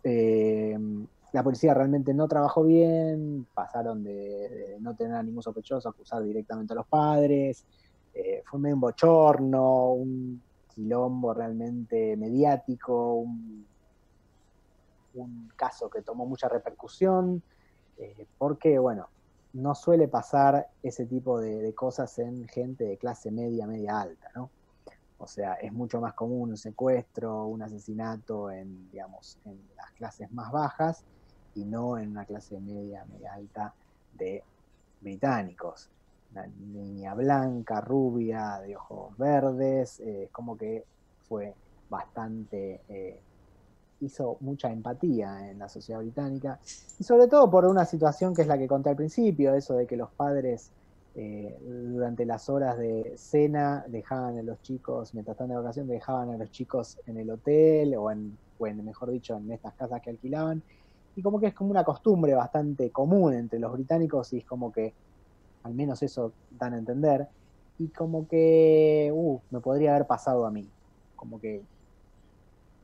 la 1.32 1.44
policía 1.44 1.74
realmente 1.74 2.14
no 2.14 2.28
trabajó 2.28 2.64
bien, 2.64 3.46
pasaron 3.54 4.04
de, 4.04 4.78
no 4.80 4.96
tener 4.96 5.16
a 5.16 5.24
ningún 5.24 5.44
sospechoso 5.44 5.90
acusar 5.90 6.24
directamente 6.24 6.74
a 6.74 6.78
los 6.78 6.88
padres, 6.88 7.66
eh, 8.14 8.44
fue 8.46 8.60
un 8.60 8.80
bochorno, 8.80 9.92
un 9.92 10.42
quilombo 10.74 11.34
realmente 11.34 12.16
mediático, 12.18 13.16
un, 13.16 13.68
caso 15.56 15.90
que 15.90 16.02
tomó 16.02 16.26
mucha 16.26 16.48
repercusión, 16.48 17.44
eh, 17.98 18.26
porque, 18.38 18.80
bueno, 18.80 19.10
no 19.52 19.76
suele 19.76 20.08
pasar 20.08 20.70
ese 20.82 21.06
tipo 21.06 21.42
de, 21.42 21.60
de, 21.60 21.74
cosas 21.74 22.18
en 22.20 22.48
gente 22.48 22.86
de 22.86 22.98
clase 22.98 23.30
media, 23.30 23.68
media 23.68 24.00
alta, 24.00 24.32
¿no? 24.36 24.50
O 25.20 25.28
sea, 25.28 25.56
es 25.56 25.74
mucho 25.74 26.00
más 26.00 26.14
común 26.14 26.52
un 26.52 26.58
secuestro, 26.58 27.46
un 27.46 27.62
asesinato 27.62 28.50
en, 28.50 28.90
digamos, 28.90 29.38
en 29.44 29.60
las 29.76 29.92
clases 29.92 30.32
más 30.32 30.50
bajas 30.50 31.04
y 31.56 31.66
no 31.66 31.98
en 31.98 32.12
una 32.12 32.24
clase 32.24 32.58
media, 32.62 33.04
media 33.06 33.34
alta 33.34 33.74
de 34.14 34.42
británicos. 35.02 35.90
Una 36.32 36.46
niña 36.48 37.16
blanca, 37.16 37.82
rubia, 37.82 38.60
de 38.60 38.76
ojos 38.76 39.18
verdes, 39.18 40.00
eh, 40.00 40.30
como 40.32 40.56
que 40.56 40.84
fue 41.28 41.56
bastante, 41.90 42.82
eh, 42.88 43.20
hizo 44.02 44.38
mucha 44.42 44.72
empatía 44.72 45.50
en 45.50 45.58
la 45.58 45.68
sociedad 45.68 46.00
británica, 46.00 46.60
y 47.00 47.04
sobre 47.04 47.28
todo 47.28 47.50
por 47.50 47.66
una 47.66 47.84
situación 47.86 48.34
que 48.36 48.44
es 48.44 48.48
la 48.48 48.58
que 48.58 48.68
conté 48.68 48.90
al 48.90 48.96
principio, 48.96 49.56
eso 49.56 49.74
de 49.76 49.88
que 49.88 49.98
los 49.98 50.12
padres 50.12 50.72
eh, 51.16 51.58
durante 51.64 52.26
las 52.26 52.48
horas 52.48 52.78
de 52.78 53.14
cena 53.18 53.84
dejaban 53.88 54.38
a 54.38 54.44
los 54.44 54.62
chicos, 54.62 55.14
mientras 55.16 55.34
están 55.34 55.50
de 55.50 55.56
vacaciones, 55.56 55.90
dejaban 55.90 56.30
a 56.30 56.38
los 56.38 56.52
chicos 56.52 57.00
en 57.08 57.18
el 57.18 57.32
hotel 57.32 57.96
o 57.96 58.12
en, 58.12 58.38
o 58.60 58.66
mejor 58.84 59.10
dicho, 59.10 59.36
en 59.36 59.52
estas 59.52 59.74
casas 59.74 60.00
que 60.02 60.12
alquilaban, 60.12 60.64
y 61.16 61.22
como 61.24 61.40
que 61.40 61.48
es 61.48 61.54
como 61.56 61.72
una 61.72 61.84
costumbre 61.84 62.36
bastante 62.36 62.92
común 62.92 63.34
entre 63.34 63.60
los 63.60 63.74
británicos 63.74 64.32
y 64.34 64.38
es 64.38 64.46
como 64.46 64.72
que, 64.72 64.94
al 65.64 65.74
menos 65.74 66.02
eso 66.04 66.32
dan 66.52 66.74
a 66.74 66.78
entender, 66.78 67.28
y 67.78 67.88
como 67.90 68.28
que, 68.28 69.12
uh, 69.14 69.40
me 69.52 69.60
podría 69.62 69.96
haber 69.96 70.08
pasado 70.08 70.46
a 70.46 70.52
mí, 70.52 70.68
como 71.16 71.40
que 71.40 71.62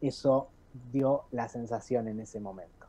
eso 0.01 0.47
dio 0.91 1.23
la 1.31 1.47
sensación 1.47 2.07
en 2.07 2.19
ese 2.19 2.39
momento. 2.39 2.85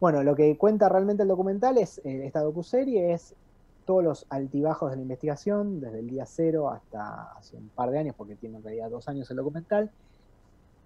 Bueno, 0.00 0.22
lo 0.22 0.34
que 0.34 0.56
cuenta 0.56 0.88
realmente 0.88 1.22
el 1.22 1.28
documental 1.28 1.78
es, 1.78 1.98
eh, 1.98 2.26
esta 2.26 2.40
docuserie 2.40 3.12
es 3.12 3.34
todos 3.84 4.02
los 4.02 4.26
altibajos 4.30 4.90
de 4.90 4.96
la 4.96 5.02
investigación, 5.02 5.80
desde 5.80 6.00
el 6.00 6.08
día 6.08 6.26
cero 6.26 6.70
hasta 6.70 7.32
hace 7.32 7.56
un 7.56 7.68
par 7.68 7.90
de 7.90 7.98
años, 7.98 8.14
porque 8.16 8.36
tiene 8.36 8.56
en 8.56 8.62
realidad 8.64 8.90
dos 8.90 9.08
años 9.08 9.30
el 9.30 9.36
documental, 9.36 9.90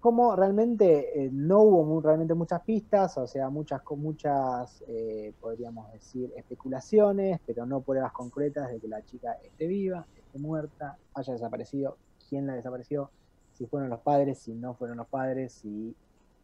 como 0.07 0.37
realmente 0.37 1.25
eh, 1.25 1.29
no 1.33 1.63
hubo 1.63 1.99
realmente 1.99 2.33
muchas 2.33 2.61
pistas, 2.61 3.17
o 3.17 3.27
sea, 3.27 3.49
muchas, 3.49 3.81
muchas 3.97 4.81
eh, 4.87 5.33
podríamos 5.41 5.91
decir, 5.91 6.31
especulaciones, 6.37 7.41
pero 7.45 7.65
no 7.65 7.81
pruebas 7.81 8.13
concretas 8.13 8.71
de 8.71 8.79
que 8.79 8.87
la 8.87 9.03
chica 9.03 9.33
esté 9.43 9.67
viva, 9.67 10.07
esté 10.15 10.39
muerta, 10.39 10.97
haya 11.13 11.33
desaparecido, 11.33 11.97
quién 12.29 12.47
la 12.47 12.53
desapareció, 12.53 13.09
si 13.51 13.65
fueron 13.65 13.89
los 13.89 13.99
padres, 13.99 14.39
si 14.39 14.53
no 14.53 14.75
fueron 14.75 14.95
los 14.95 15.07
padres, 15.07 15.51
si 15.51 15.93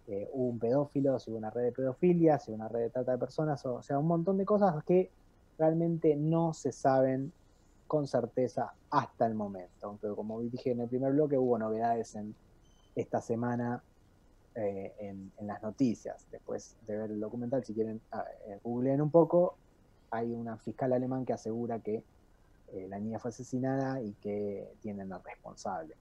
eh, 0.07 0.29
hubo 0.33 0.49
un 0.49 0.59
pedófilo, 0.59 1.17
si 1.17 1.31
hubo 1.31 1.37
una 1.37 1.49
red 1.49 1.63
de 1.63 1.71
pedofilia, 1.71 2.39
si 2.39 2.51
hubo 2.51 2.57
una 2.57 2.67
red 2.67 2.81
de 2.81 2.89
trata 2.89 3.13
de 3.13 3.17
personas, 3.17 3.65
o, 3.65 3.81
sea, 3.81 3.97
un 3.97 4.07
montón 4.07 4.37
de 4.37 4.43
cosas 4.43 4.83
que 4.83 5.09
realmente 5.57 6.17
no 6.17 6.53
se 6.53 6.73
saben 6.73 7.31
con 7.87 8.07
certeza 8.07 8.73
hasta 8.89 9.25
el 9.25 9.35
momento. 9.35 9.87
Aunque 9.87 10.09
como 10.09 10.41
dije 10.41 10.71
en 10.71 10.81
el 10.81 10.89
primer 10.89 11.13
bloque, 11.13 11.37
hubo 11.37 11.57
novedades 11.57 12.13
en 12.15 12.35
esta 12.95 13.21
semana 13.21 13.81
eh, 14.55 14.93
en, 14.99 15.31
las 15.47 15.61
noticias. 15.63 16.27
Después 16.31 16.75
de 16.87 16.97
ver 16.97 17.11
el 17.11 17.19
documental, 17.19 17.63
si 17.63 17.73
quieren, 17.73 18.01
uh, 18.13 18.67
googleen 18.67 19.01
un 19.01 19.09
poco, 19.09 19.57
hay 20.11 20.31
una 20.31 20.57
fiscal 20.57 20.93
alemán 20.93 21.25
que 21.25 21.33
asegura 21.33 21.79
que 21.79 22.03
eh, 22.73 22.87
la 22.87 22.99
niña 22.99 23.19
fue 23.19 23.29
asesinada 23.29 24.01
y 24.01 24.13
que 24.13 24.73
tienen 24.81 25.11
al 25.11 25.23
responsable. 25.23 25.95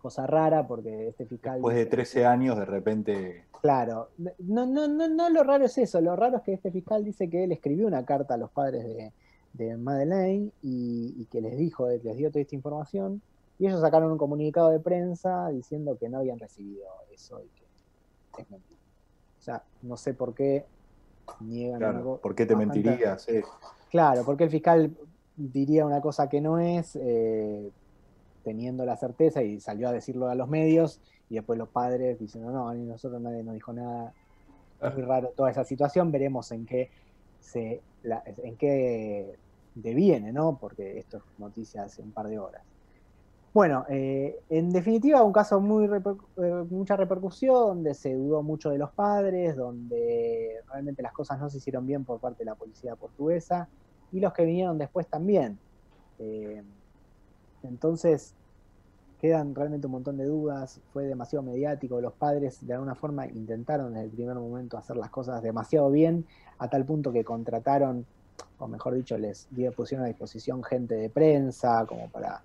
Cosa 0.00 0.26
rara 0.26 0.66
porque 0.66 1.08
este 1.08 1.26
fiscal... 1.26 1.54
Después 1.54 1.76
de 1.76 1.86
13 1.86 2.24
años, 2.24 2.56
de 2.56 2.64
repente... 2.64 3.44
Claro, 3.60 4.10
no, 4.16 4.64
no, 4.64 4.88
no, 4.88 5.08
no 5.08 5.28
lo 5.28 5.42
raro 5.42 5.66
es 5.66 5.76
eso, 5.76 6.00
lo 6.00 6.16
raro 6.16 6.38
es 6.38 6.42
que 6.44 6.54
este 6.54 6.70
fiscal 6.70 7.04
dice 7.04 7.28
que 7.28 7.44
él 7.44 7.52
escribió 7.52 7.86
una 7.86 8.06
carta 8.06 8.34
a 8.34 8.36
los 8.38 8.50
padres 8.50 8.84
de, 8.84 9.12
de 9.52 9.76
Madeleine 9.76 10.50
y, 10.62 11.26
que 11.26 11.40
les 11.40 11.56
dijo, 11.58 11.88
les 11.88 12.16
dio 12.16 12.30
toda 12.30 12.40
esta 12.40 12.54
información 12.54 13.20
y 13.60 13.66
ellos 13.66 13.82
sacaron 13.82 14.10
un 14.10 14.16
comunicado 14.16 14.70
de 14.70 14.80
prensa 14.80 15.50
diciendo 15.50 15.98
que 15.98 16.08
no 16.08 16.18
habían 16.18 16.38
recibido 16.38 16.86
eso 17.12 17.42
y 17.42 17.48
que 18.34 18.42
es 18.42 18.50
mentira. 18.50 18.80
O 19.38 19.42
sea, 19.42 19.62
no 19.82 19.98
sé 19.98 20.14
por 20.14 20.34
qué 20.34 20.64
niegan 21.40 21.84
algo. 21.84 22.16
¿Por 22.16 22.34
qué 22.34 22.46
te 22.46 22.56
mentirías? 22.56 23.26
Claro, 23.90 24.24
porque 24.24 24.44
el 24.44 24.50
fiscal 24.50 24.96
diría 25.36 25.84
una 25.84 26.00
cosa 26.00 26.26
que 26.30 26.40
no 26.40 26.58
es, 26.58 26.96
eh, 26.96 27.70
teniendo 28.44 28.86
la 28.86 28.96
certeza, 28.96 29.42
y 29.42 29.60
salió 29.60 29.90
a 29.90 29.92
decirlo 29.92 30.30
a 30.30 30.34
los 30.34 30.48
medios, 30.48 30.98
y 31.28 31.34
después 31.34 31.58
los 31.58 31.68
padres 31.68 32.18
diciendo, 32.18 32.50
no, 32.50 32.72
ni 32.72 32.86
nosotros 32.86 33.20
nadie 33.20 33.42
nos 33.42 33.52
dijo 33.52 33.74
nada. 33.74 34.14
Es 34.80 34.94
muy 34.94 35.02
raro 35.02 35.32
toda 35.36 35.50
esa 35.50 35.64
situación, 35.64 36.10
veremos 36.10 36.50
en 36.52 36.64
qué 36.64 36.90
se 37.40 37.82
en 38.02 38.56
qué 38.56 39.36
deviene, 39.74 40.32
¿no? 40.32 40.56
Porque 40.58 40.98
esto 40.98 41.18
es 41.18 41.22
noticia 41.38 41.82
hace 41.82 42.00
un 42.00 42.12
par 42.12 42.28
de 42.28 42.38
horas. 42.38 42.62
Bueno, 43.52 43.84
eh, 43.88 44.38
en 44.48 44.70
definitiva, 44.70 45.24
un 45.24 45.32
caso 45.32 45.60
muy 45.60 45.86
eh, 45.86 46.64
mucha 46.70 46.94
repercusión, 46.96 47.54
donde 47.54 47.94
se 47.94 48.14
dudó 48.14 48.44
mucho 48.44 48.70
de 48.70 48.78
los 48.78 48.92
padres, 48.92 49.56
donde 49.56 50.62
realmente 50.68 51.02
las 51.02 51.12
cosas 51.12 51.40
no 51.40 51.50
se 51.50 51.58
hicieron 51.58 51.84
bien 51.84 52.04
por 52.04 52.20
parte 52.20 52.44
de 52.44 52.44
la 52.44 52.54
policía 52.54 52.94
portuguesa 52.94 53.68
y 54.12 54.20
los 54.20 54.32
que 54.32 54.44
vinieron 54.44 54.78
después 54.78 55.08
también. 55.08 55.58
Eh, 56.20 56.62
entonces, 57.64 58.36
quedan 59.20 59.52
realmente 59.52 59.88
un 59.88 59.94
montón 59.94 60.16
de 60.16 60.26
dudas, 60.26 60.80
fue 60.92 61.06
demasiado 61.06 61.42
mediático, 61.42 62.00
los 62.00 62.12
padres 62.12 62.64
de 62.64 62.72
alguna 62.72 62.94
forma 62.94 63.26
intentaron 63.26 63.92
desde 63.94 64.04
el 64.06 64.10
primer 64.12 64.36
momento 64.36 64.78
hacer 64.78 64.96
las 64.96 65.10
cosas 65.10 65.42
demasiado 65.42 65.90
bien, 65.90 66.24
a 66.58 66.68
tal 66.68 66.84
punto 66.84 67.10
que 67.10 67.24
contrataron, 67.24 68.06
o 68.60 68.68
mejor 68.68 68.94
dicho, 68.94 69.18
les 69.18 69.48
pusieron 69.76 70.04
a 70.04 70.08
disposición 70.08 70.62
gente 70.62 70.94
de 70.94 71.10
prensa, 71.10 71.84
como 71.86 72.08
para 72.08 72.42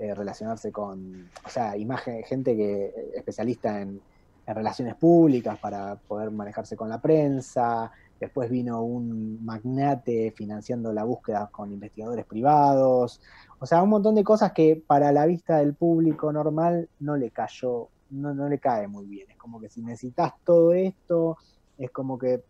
eh, 0.00 0.14
relacionarse 0.14 0.70
con, 0.70 1.28
o 1.44 1.48
sea, 1.48 1.76
imagen, 1.76 2.22
gente 2.22 2.56
que 2.56 2.86
eh, 2.86 3.10
especialista 3.16 3.80
en, 3.80 4.00
relaciones 4.46 4.94
públicas 4.94 5.58
para 5.58 5.96
poder 5.96 6.30
manejarse 6.30 6.74
con 6.74 6.88
la 6.88 7.02
prensa, 7.02 7.92
después 8.18 8.48
vino 8.48 8.82
un 8.82 9.44
magnate 9.44 10.32
financiando 10.34 10.90
la 10.90 11.04
búsqueda 11.04 11.50
con 11.52 11.70
investigadores 11.70 12.24
privados, 12.24 13.20
o 13.58 13.66
sea, 13.66 13.82
un 13.82 13.90
montón 13.90 14.14
de 14.14 14.24
cosas 14.24 14.52
que 14.52 14.82
para 14.86 15.12
la 15.12 15.26
vista 15.26 15.58
del 15.58 15.74
público 15.74 16.32
normal 16.32 16.88
no 17.00 17.18
le 17.18 17.30
cayó, 17.30 17.88
no, 18.08 18.32
no 18.32 18.48
le 18.48 18.58
cae 18.58 18.88
muy 18.88 19.04
bien. 19.04 19.30
Es 19.30 19.36
como 19.36 19.60
que 19.60 19.68
si 19.68 19.82
necesitas 19.82 20.32
todo 20.44 20.72
esto, 20.72 21.36
es 21.76 21.90
como 21.90 22.18
que, 22.18 22.42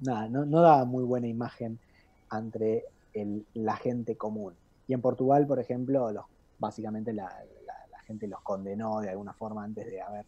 nada, 0.00 0.28
no, 0.28 0.44
no 0.44 0.62
da 0.62 0.84
muy 0.84 1.04
buena 1.04 1.28
imagen 1.28 1.78
entre 2.32 2.86
la 3.54 3.76
gente 3.76 4.16
común. 4.16 4.54
Y 4.88 4.94
en 4.94 5.00
Portugal, 5.00 5.46
por 5.46 5.60
ejemplo, 5.60 6.10
los, 6.10 6.24
básicamente 6.64 7.12
la, 7.12 7.30
gente 8.06 8.26
los 8.26 8.42
condenó 8.42 9.00
de 9.00 9.08
alguna 9.08 9.32
forma 9.32 9.64
antes 9.64 9.86
de 9.86 10.02
haber 10.02 10.26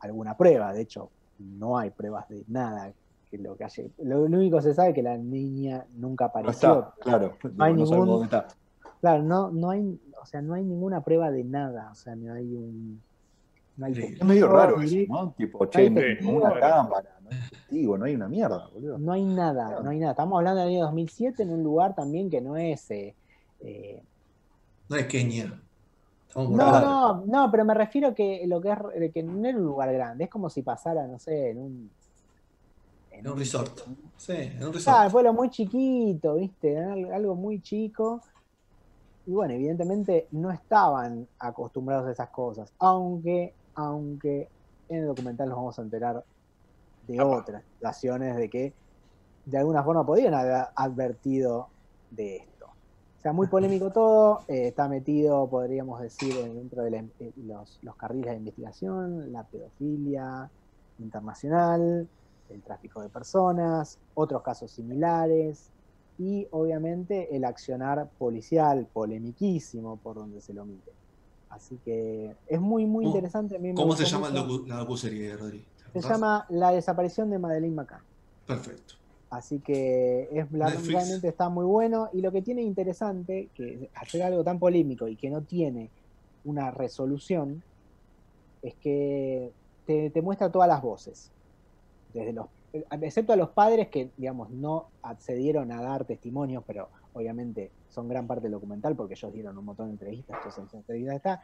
alguna 0.00 0.36
prueba. 0.36 0.72
De 0.72 0.82
hecho, 0.82 1.10
no 1.38 1.78
hay 1.78 1.90
pruebas 1.90 2.28
de 2.28 2.42
nada 2.48 2.92
que 3.30 3.38
lo 3.38 3.56
que 3.56 3.64
haya. 3.64 3.84
Lo, 3.98 4.22
único 4.22 4.56
que 4.56 4.62
se 4.64 4.74
sabe 4.74 4.88
es 4.88 4.94
que 4.96 5.02
la 5.02 5.16
niña 5.16 5.86
nunca 5.94 6.26
apareció. 6.26 6.92
claro, 7.00 7.36
no 7.54 7.64
hay 7.64 7.74
ningún, 7.74 8.28
Claro, 9.00 9.22
no, 9.22 9.50
no 9.50 9.70
hay, 9.70 10.00
o 10.20 10.24
sea, 10.24 10.40
no 10.40 10.54
hay 10.54 10.64
ninguna 10.64 11.02
prueba 11.02 11.30
de 11.30 11.44
nada, 11.44 11.90
o 11.92 11.94
sea, 11.94 12.16
no 12.16 12.32
hay 12.32 12.54
un... 12.54 13.02
No 13.76 13.86
hay 13.86 13.92
es 13.92 14.24
medio 14.24 14.48
raro 14.48 14.80
eso, 14.80 14.96
¿no? 15.08 15.32
Tipo, 15.32 15.66
che, 15.66 15.90
no 15.90 16.00
hay 16.00 16.16
una 16.24 16.58
cámara, 16.58 17.18
no 17.20 17.28
hay 17.30 17.50
testigo, 17.50 17.98
no 17.98 18.04
hay 18.06 18.14
una 18.14 18.28
mierda, 18.28 18.68
boludo. 18.72 18.98
No 18.98 19.12
hay 19.12 19.24
nada, 19.24 19.80
no 19.82 19.90
hay 19.90 19.98
nada. 19.98 20.12
Estamos 20.12 20.38
hablando 20.38 20.60
del 20.60 20.70
año 20.70 20.84
2007 20.84 21.42
en 21.42 21.50
un 21.50 21.62
lugar 21.62 21.94
también 21.94 22.30
que 22.30 22.40
no 22.40 22.56
es... 22.56 22.90
Eh, 22.90 23.14
eh 23.60 24.02
no 24.88 24.96
es 24.96 25.06
Kenia. 25.06 25.60
No, 26.34 26.80
no, 26.80 27.24
no, 27.26 27.50
pero 27.50 27.64
me 27.64 27.74
refiero 27.74 28.14
que 28.14 28.44
lo 28.46 28.60
que 28.60 28.76
es 28.96 29.12
que 29.12 29.22
no 29.22 29.48
era 29.48 29.56
un 29.56 29.64
lugar 29.64 29.92
grande, 29.92 30.24
es 30.24 30.30
como 30.30 30.50
si 30.50 30.62
pasara, 30.62 31.06
no 31.06 31.18
sé, 31.18 31.50
en 31.50 31.58
un 31.58 31.90
en 33.12 33.28
un 33.28 33.38
resort. 33.38 33.80
Sí, 34.16 34.32
en 34.32 34.64
un 34.64 34.72
resort. 34.72 34.96
Claro, 34.96 35.10
pueblo 35.10 35.32
muy 35.32 35.50
chiquito, 35.50 36.34
¿viste? 36.34 36.76
Algo 36.76 37.36
muy 37.36 37.60
chico 37.62 38.20
y 39.26 39.32
bueno, 39.32 39.54
evidentemente 39.54 40.28
no 40.32 40.50
estaban 40.50 41.26
acostumbrados 41.38 42.06
a 42.08 42.12
esas 42.12 42.28
cosas, 42.28 42.70
aunque, 42.78 43.54
aunque 43.74 44.48
en 44.88 45.00
el 45.00 45.06
documental 45.06 45.48
nos 45.48 45.56
vamos 45.56 45.78
a 45.78 45.82
enterar 45.82 46.24
de 47.06 47.20
otras 47.20 47.62
situaciones 47.74 48.36
de 48.36 48.50
que 48.50 48.72
de 49.46 49.58
alguna 49.58 49.82
forma 49.82 50.04
podrían 50.04 50.34
haber 50.34 50.66
advertido 50.76 51.68
de 52.10 52.36
esto. 52.36 52.53
Sea, 53.24 53.32
muy 53.32 53.46
polémico 53.46 53.90
todo, 53.90 54.40
eh, 54.48 54.68
está 54.68 54.86
metido, 54.86 55.48
podríamos 55.48 55.98
decir, 55.98 56.34
dentro 56.34 56.82
de 56.82 57.08
los, 57.36 57.78
los 57.80 57.96
carriles 57.96 58.32
de 58.32 58.36
investigación, 58.36 59.32
la 59.32 59.44
pedofilia 59.44 60.50
internacional, 60.98 62.06
el 62.50 62.62
tráfico 62.62 63.00
de 63.00 63.08
personas, 63.08 63.98
otros 64.12 64.42
casos 64.42 64.70
similares, 64.72 65.70
y 66.18 66.46
obviamente 66.50 67.34
el 67.34 67.46
accionar 67.46 68.10
policial, 68.18 68.86
polemiquísimo 68.92 69.96
por 70.02 70.16
donde 70.16 70.42
se 70.42 70.52
lo 70.52 70.66
mire. 70.66 70.92
Así 71.48 71.78
que 71.82 72.36
es 72.46 72.60
muy, 72.60 72.84
muy 72.84 73.06
interesante. 73.06 73.58
¿Cómo 73.74 73.96
se 73.96 74.04
llama 74.04 74.28
la 74.28 74.76
docuserie, 74.76 75.34
Rodri? 75.34 75.64
Se 75.94 76.02
llama 76.02 76.44
La 76.50 76.72
desaparición 76.72 77.30
de 77.30 77.38
Madeleine 77.38 77.74
McCann. 77.74 78.02
Perfecto. 78.46 78.96
Así 79.36 79.60
que 79.60 80.28
es 80.32 80.50
realmente 80.50 81.28
está 81.28 81.48
muy 81.48 81.64
bueno. 81.64 82.08
Y 82.12 82.20
lo 82.20 82.32
que 82.32 82.42
tiene 82.42 82.62
interesante, 82.62 83.48
que 83.54 83.90
hacer 83.94 84.22
algo 84.22 84.44
tan 84.44 84.58
polémico 84.58 85.08
y 85.08 85.16
que 85.16 85.30
no 85.30 85.42
tiene 85.42 85.90
una 86.44 86.70
resolución, 86.70 87.62
es 88.62 88.74
que 88.74 89.52
te, 89.86 90.10
te 90.10 90.22
muestra 90.22 90.50
todas 90.50 90.68
las 90.68 90.82
voces. 90.82 91.30
Desde 92.12 92.32
los 92.32 92.46
excepto 93.02 93.32
a 93.32 93.36
los 93.36 93.50
padres 93.50 93.88
que, 93.88 94.10
digamos, 94.16 94.50
no 94.50 94.88
accedieron 95.02 95.70
a 95.70 95.80
dar 95.80 96.04
testimonios, 96.04 96.64
pero 96.66 96.88
obviamente 97.12 97.70
son 97.88 98.08
gran 98.08 98.26
parte 98.26 98.44
del 98.44 98.52
documental 98.52 98.96
porque 98.96 99.14
ellos 99.14 99.32
dieron 99.32 99.56
un 99.56 99.64
montón 99.64 99.86
de 99.86 99.92
entrevistas, 99.92 100.36
entonces 100.44 100.74
en 100.74 100.80
entrevistas 100.80 101.16
está, 101.16 101.42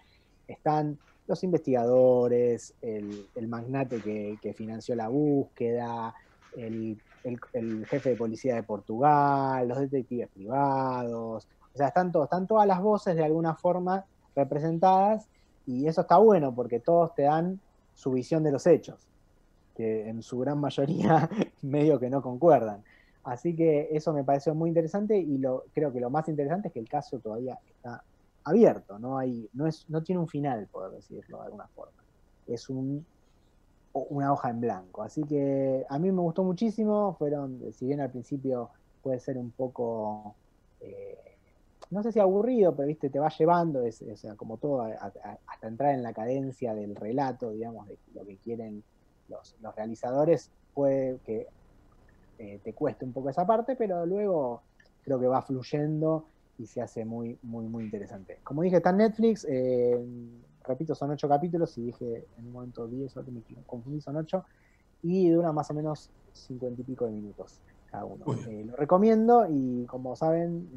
están 0.49 0.99
los 1.29 1.45
investigadores, 1.45 2.75
el, 2.83 3.29
magnate 3.47 4.01
que, 4.01 4.55
financió 4.55 4.97
la 4.97 5.09
búsqueda, 5.09 6.15
el, 6.57 6.99
jefe 7.23 8.11
de 8.11 8.17
policía 8.17 8.55
de 8.55 8.63
Portugal, 8.63 9.69
los 9.69 9.79
detectives 9.79 10.29
privados, 10.29 11.47
o 11.73 11.77
sea, 11.77 11.89
están, 11.89 12.11
todos, 12.11 12.25
están 12.25 12.47
todas 12.47 12.67
las 12.67 12.81
voces 12.81 13.17
de 13.17 13.25
alguna 13.25 13.55
forma 13.55 14.05
representadas 14.35 15.29
y 15.67 15.87
eso 15.87 16.01
está 16.01 16.17
bueno 16.17 16.55
porque 16.55 16.81
todos 16.81 17.15
te 17.15 17.23
dan 17.23 17.61
su 17.95 18.13
visión 18.13 18.43
de 18.43 18.53
los 18.53 18.67
hechos 18.67 19.07
que 19.77 20.09
en 20.09 20.23
su 20.23 20.39
gran 20.39 20.59
mayoría 20.59 21.29
medio 21.63 21.99
que 21.99 22.11
no 22.11 22.23
concuerdan. 22.23 22.83
Así 23.23 23.55
que 23.55 23.89
eso 23.93 24.13
me 24.13 24.25
pareció 24.25 24.55
muy 24.55 24.71
interesante 24.71 25.17
y 25.19 25.39
lo, 25.39 25.65
creo 25.75 25.93
que 25.93 26.01
lo 26.01 26.11
más 26.11 26.29
interesante 26.29 26.69
es 26.69 26.75
que 26.75 26.81
el 26.81 26.89
caso 26.89 27.19
todavía 27.19 27.59
está 27.69 28.03
abierto, 28.45 28.99
no, 28.99 29.19
hay, 29.19 29.49
no, 29.53 29.67
es, 29.67 29.85
no 29.89 30.03
tiene 30.03 30.21
un 30.21 30.29
final, 30.29 30.67
por 30.73 30.91
decirlo 30.91 31.39
de 31.39 31.45
alguna 31.45 31.67
forma. 31.69 32.03
Es 32.47 32.69
un, 32.71 33.05
una 33.93 34.33
hoja 34.33 34.51
en 34.51 34.61
blanco. 34.61 35.03
Así 35.03 35.23
que 35.25 35.85
a 35.89 35.99
mí 35.99 36.13
me 36.13 36.21
gustó 36.21 36.45
muchísimo, 36.45 37.15
fueron, 37.19 37.61
si 37.73 37.87
bien 37.87 38.01
al 38.01 38.11
principio 38.11 38.71
puede 39.03 39.21
ser 39.21 39.39
un 39.39 39.51
poco, 39.51 40.35
eh, 40.81 41.19
no 41.91 42.03
sé 42.03 42.13
si 42.13 42.21
aburrido, 42.21 42.75
pero 42.75 42.89
viste, 42.89 43.11
te 43.11 43.19
va 43.19 43.31
llevando, 43.31 43.83
es, 43.83 44.03
o 44.03 44.17
sea, 44.17 44.35
como 44.37 44.59
todo, 44.59 44.83
hasta 44.83 45.67
entrar 45.69 45.95
en 45.95 46.03
la 46.03 46.13
cadencia 46.13 46.75
del 46.75 46.95
relato, 46.95 47.51
digamos, 47.51 47.89
de 47.89 47.99
lo 48.15 48.25
que 48.25 48.37
quieren 48.37 48.83
los, 49.29 49.57
realizadores, 49.75 50.51
puede 50.75 51.19
que 51.25 51.47
eh, 52.39 52.61
te 52.63 52.73
cueste 52.73 53.05
un 53.05 53.13
poco 53.13 53.31
esa 53.31 53.47
parte, 53.47 53.77
pero 53.77 54.07
luego 54.07 54.63
creo 55.03 55.19
que 55.19 55.27
va 55.27 55.43
fluyendo 55.43 56.27
y 56.59 56.67
se 56.67 56.83
hace 56.83 57.05
muy, 57.05 57.39
muy, 57.43 57.67
muy 57.67 57.85
interesante. 57.85 58.39
Como 58.45 58.63
dije, 58.63 58.77
está 58.77 58.93
Netflix, 58.93 59.47
eh, 59.49 59.99
repito, 60.71 60.95
son 60.95 61.11
ocho 61.11 61.29
capítulos, 61.29 61.77
y 61.79 61.83
dije 61.87 62.27
en 62.39 62.47
un 62.47 62.53
momento 62.53 62.87
diez, 62.87 63.15
me 63.17 63.43
confundí, 63.67 64.01
son 64.01 64.17
ocho, 64.17 64.45
y 65.03 65.31
dura 65.31 65.53
más 65.53 65.71
o 65.71 65.75
menos 65.75 66.11
cincuenta 66.33 66.81
y 66.81 66.85
pico 66.85 67.07
de 67.07 67.13
minutos 67.13 67.61
cada 67.91 68.05
uno. 68.05 68.25
Eh, 68.49 68.65
lo 68.65 68.77
recomiendo 68.77 69.47
y 69.51 69.85
como 69.87 70.15
saben, 70.15 70.69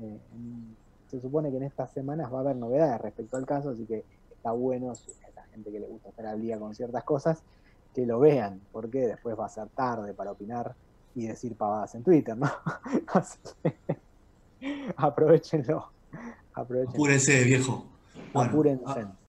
se 1.08 1.22
supone 1.22 1.52
que 1.52 1.58
en 1.58 1.64
estas 1.64 1.92
semanas 1.92 2.32
va 2.34 2.38
a 2.38 2.42
haber 2.42 2.56
novedades 2.56 3.00
respecto 3.02 3.38
al 3.38 3.46
caso, 3.46 3.70
así 3.70 3.86
que 3.86 4.04
está 4.32 4.52
bueno 4.52 4.96
si 4.96 5.12
a 5.12 5.30
la 5.36 5.46
gente 5.46 5.72
que 5.72 5.80
le 5.80 5.88
gusta 5.88 6.10
estar 6.10 6.26
al 6.26 6.42
día 6.42 6.58
con 6.58 6.74
ciertas 6.74 7.04
cosas, 7.04 7.44
que 7.94 8.06
lo 8.06 8.20
vean, 8.20 8.62
porque 8.72 9.08
después 9.08 9.38
va 9.40 9.46
a 9.46 9.50
ser 9.50 9.70
tarde 9.70 10.14
para 10.14 10.32
opinar 10.32 10.76
y 11.14 11.28
decir 11.28 11.56
pavadas 11.56 11.94
en 11.94 12.04
Twitter, 12.04 12.36
¿no? 12.36 12.48
Así 13.14 13.38
que 13.62 13.78
aprovechenlo. 14.98 15.92
Aprovechenlo. 16.54 16.96
Apúrense, 16.96 17.44
viejo. 17.44 17.86
Bueno, 18.34 18.50
Apúrense. 18.50 18.84
ah, 18.88 19.16